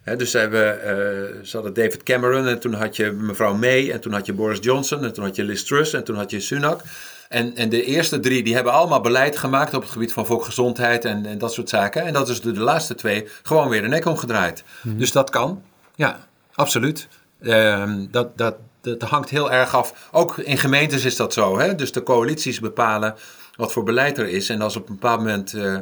He, 0.03 0.15
dus 0.15 0.31
ze, 0.31 0.37
hebben, 0.37 1.47
ze 1.47 1.55
hadden 1.55 1.73
David 1.73 2.03
Cameron 2.03 2.47
en 2.47 2.59
toen 2.59 2.73
had 2.73 2.95
je 2.95 3.11
mevrouw 3.11 3.53
May 3.53 3.91
en 3.91 3.99
toen 3.99 4.13
had 4.13 4.25
je 4.25 4.33
Boris 4.33 4.59
Johnson 4.61 5.03
en 5.03 5.13
toen 5.13 5.23
had 5.23 5.35
je 5.35 5.43
Liz 5.43 5.63
Truss 5.63 5.93
en 5.93 6.03
toen 6.03 6.15
had 6.15 6.31
je 6.31 6.39
Sunak. 6.39 6.81
En, 7.29 7.55
en 7.55 7.69
de 7.69 7.83
eerste 7.83 8.19
drie 8.19 8.43
die 8.43 8.55
hebben 8.55 8.73
allemaal 8.73 9.01
beleid 9.01 9.37
gemaakt 9.37 9.73
op 9.73 9.81
het 9.81 9.91
gebied 9.91 10.13
van 10.13 10.25
volksgezondheid 10.25 11.05
en, 11.05 11.25
en 11.25 11.37
dat 11.37 11.53
soort 11.53 11.69
zaken. 11.69 12.03
En 12.03 12.13
dat 12.13 12.29
is 12.29 12.41
de, 12.41 12.51
de 12.51 12.59
laatste 12.59 12.95
twee 12.95 13.27
gewoon 13.43 13.69
weer 13.69 13.81
de 13.81 13.87
nek 13.87 14.05
omgedraaid. 14.05 14.63
Mm-hmm. 14.81 14.99
Dus 14.99 15.11
dat 15.11 15.29
kan, 15.29 15.61
ja, 15.95 16.27
absoluut. 16.53 17.07
Ehm, 17.41 18.05
dat, 18.11 18.37
dat, 18.37 18.55
dat 18.81 19.01
hangt 19.01 19.29
heel 19.29 19.51
erg 19.51 19.75
af. 19.75 20.09
Ook 20.11 20.37
in 20.37 20.57
gemeentes 20.57 21.05
is 21.05 21.15
dat 21.15 21.33
zo. 21.33 21.59
Hè? 21.59 21.75
Dus 21.75 21.91
de 21.91 22.03
coalities 22.03 22.59
bepalen 22.59 23.15
wat 23.55 23.71
voor 23.71 23.83
beleid 23.83 24.17
er 24.17 24.27
is. 24.29 24.49
En 24.49 24.61
als 24.61 24.75
op 24.75 24.89
een 24.89 24.93
bepaald 24.93 25.19
moment 25.19 25.53
uh, 25.53 25.77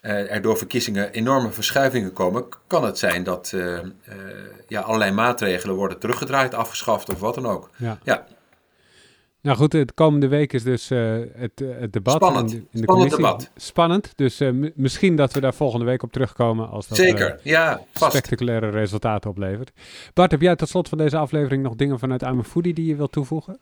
er 0.00 0.42
door 0.42 0.56
verkiezingen 0.56 1.12
enorme 1.12 1.50
verschuivingen 1.50 2.12
komen, 2.12 2.44
kan 2.66 2.84
het 2.84 2.98
zijn 2.98 3.24
dat 3.24 3.52
uh, 3.54 3.78
ja, 4.68 4.80
allerlei 4.80 5.10
maatregelen 5.10 5.74
worden 5.74 5.98
teruggedraaid, 5.98 6.54
afgeschaft 6.54 7.08
of 7.08 7.20
wat 7.20 7.34
dan 7.34 7.46
ook. 7.46 7.70
Ja. 7.76 7.98
ja. 8.02 8.26
Nou 9.48 9.60
goed, 9.60 9.70
de 9.70 9.86
komende 9.94 10.28
week 10.28 10.52
is 10.52 10.62
dus 10.62 10.90
uh, 10.90 11.18
het, 11.34 11.62
het, 11.78 11.92
debat 11.92 12.14
Spannend. 12.14 12.52
in 12.52 12.58
de, 12.58 12.64
in 12.64 12.68
de 12.72 12.82
Spannend 12.82 13.10
debat. 13.10 13.50
Spannend, 13.56 14.12
dus 14.16 14.40
uh, 14.40 14.70
misschien 14.74 15.16
dat 15.16 15.32
we 15.32 15.40
daar 15.40 15.54
volgende 15.54 15.84
week 15.84 16.02
op 16.02 16.12
terugkomen 16.12 16.68
als 16.68 16.88
dat 16.88 16.98
Zeker, 16.98 17.30
uh, 17.30 17.44
ja, 17.44 17.80
vast. 17.92 18.12
spectaculaire 18.12 18.70
resultaten 18.70 19.30
oplevert. 19.30 19.72
Bart, 20.14 20.30
heb 20.30 20.40
jij 20.40 20.56
tot 20.56 20.68
slot 20.68 20.88
van 20.88 20.98
deze 20.98 21.16
aflevering 21.16 21.62
nog 21.62 21.74
dingen 21.74 21.98
vanuit 21.98 22.22
I'm 22.22 22.44
Foodie 22.44 22.74
die 22.74 22.86
je 22.86 22.96
wilt 22.96 23.12
toevoegen? 23.12 23.58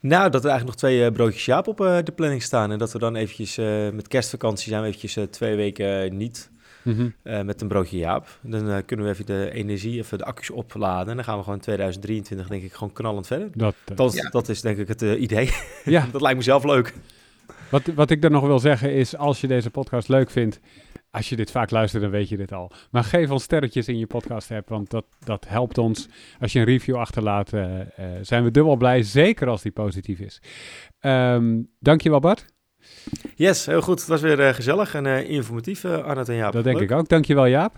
Nou, 0.00 0.30
dat 0.30 0.44
er 0.44 0.50
eigenlijk 0.50 0.64
nog 0.64 0.90
twee 0.90 1.12
broodjes 1.12 1.44
jaap 1.44 1.66
op 1.66 1.80
uh, 1.80 1.98
de 2.04 2.12
planning 2.12 2.42
staan. 2.42 2.72
En 2.72 2.78
dat 2.78 2.92
we 2.92 2.98
dan 2.98 3.16
eventjes 3.16 3.58
uh, 3.58 3.90
met 3.90 4.08
kerstvakantie 4.08 4.68
zijn 4.68 4.82
we 4.82 4.88
eventjes 4.88 5.26
twee 5.30 5.56
weken 5.56 6.16
niet 6.16 6.50
mm 6.82 7.14
-hmm. 7.22 7.46
met 7.46 7.60
een 7.60 7.68
broodje 7.68 7.96
jaap. 7.96 8.38
Dan 8.42 8.84
kunnen 8.84 9.06
we 9.06 9.12
even 9.12 9.26
de 9.26 9.50
energie, 9.52 9.98
even 9.98 10.18
de 10.18 10.24
accu's 10.24 10.50
opladen. 10.50 11.08
En 11.08 11.16
dan 11.16 11.24
gaan 11.24 11.36
we 11.36 11.44
gewoon 11.44 11.60
2023 11.60 12.48
denk 12.48 12.62
ik 12.62 12.72
gewoon 12.72 12.92
knallend 12.92 13.26
verder. 13.26 13.50
Dat, 13.54 13.74
dat, 13.94 14.12
ja. 14.12 14.30
dat 14.30 14.48
is 14.48 14.60
denk 14.60 14.78
ik 14.78 14.88
het 14.88 15.02
idee. 15.02 15.50
Ja. 15.84 16.06
dat 16.12 16.20
lijkt 16.20 16.38
me 16.38 16.44
zelf 16.44 16.64
leuk. 16.64 16.94
Wat, 17.72 17.86
wat 17.94 18.10
ik 18.10 18.22
dan 18.22 18.32
nog 18.32 18.46
wil 18.46 18.58
zeggen 18.58 18.92
is, 18.92 19.16
als 19.16 19.40
je 19.40 19.46
deze 19.46 19.70
podcast 19.70 20.08
leuk 20.08 20.30
vindt... 20.30 20.60
als 21.10 21.28
je 21.28 21.36
dit 21.36 21.50
vaak 21.50 21.70
luistert, 21.70 22.02
dan 22.02 22.10
weet 22.10 22.28
je 22.28 22.36
dit 22.36 22.52
al. 22.52 22.70
Maar 22.90 23.04
geef 23.04 23.30
ons 23.30 23.42
sterretjes 23.42 23.88
in 23.88 23.98
je 23.98 24.06
podcast 24.06 24.50
app, 24.50 24.68
want 24.68 24.90
dat, 24.90 25.04
dat 25.24 25.48
helpt 25.48 25.78
ons. 25.78 26.08
Als 26.40 26.52
je 26.52 26.58
een 26.58 26.64
review 26.64 26.96
achterlaat, 26.96 27.52
uh, 27.52 27.78
uh, 27.78 27.84
zijn 28.22 28.44
we 28.44 28.50
dubbel 28.50 28.76
blij, 28.76 29.02
zeker 29.02 29.48
als 29.48 29.62
die 29.62 29.72
positief 29.72 30.18
is. 30.18 30.42
Um, 31.00 31.68
dankjewel 31.78 32.20
Bart. 32.20 32.51
Yes, 33.34 33.66
heel 33.66 33.80
goed. 33.80 33.98
Het 34.00 34.08
was 34.08 34.20
weer 34.20 34.40
uh, 34.40 34.48
gezellig 34.48 34.94
en 34.94 35.26
informatief, 35.26 35.84
Arnold 35.84 36.28
en 36.28 36.34
Jaap. 36.34 36.52
Dat 36.52 36.64
denk 36.64 36.78
Leuk. 36.78 36.90
ik 36.90 36.96
ook. 36.96 37.08
Dankjewel 37.08 37.46
Jaap. 37.46 37.76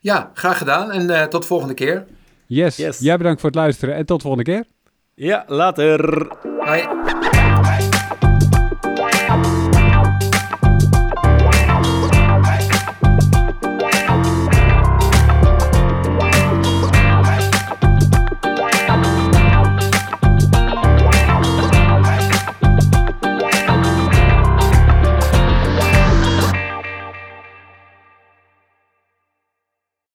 Ja, 0.00 0.30
graag 0.34 0.58
gedaan 0.58 0.90
en 0.90 1.30
tot 1.30 1.46
volgende 1.46 1.74
keer. 1.74 2.06
Yes. 2.46 2.76
yes, 2.76 2.98
jij 2.98 3.16
bedankt 3.16 3.40
voor 3.40 3.50
het 3.50 3.58
luisteren 3.58 3.94
en 3.94 4.06
tot 4.06 4.22
volgende 4.22 4.44
keer. 4.44 4.64
Ja, 5.14 5.44
later. 5.46 6.28
Hoi. 6.58 7.28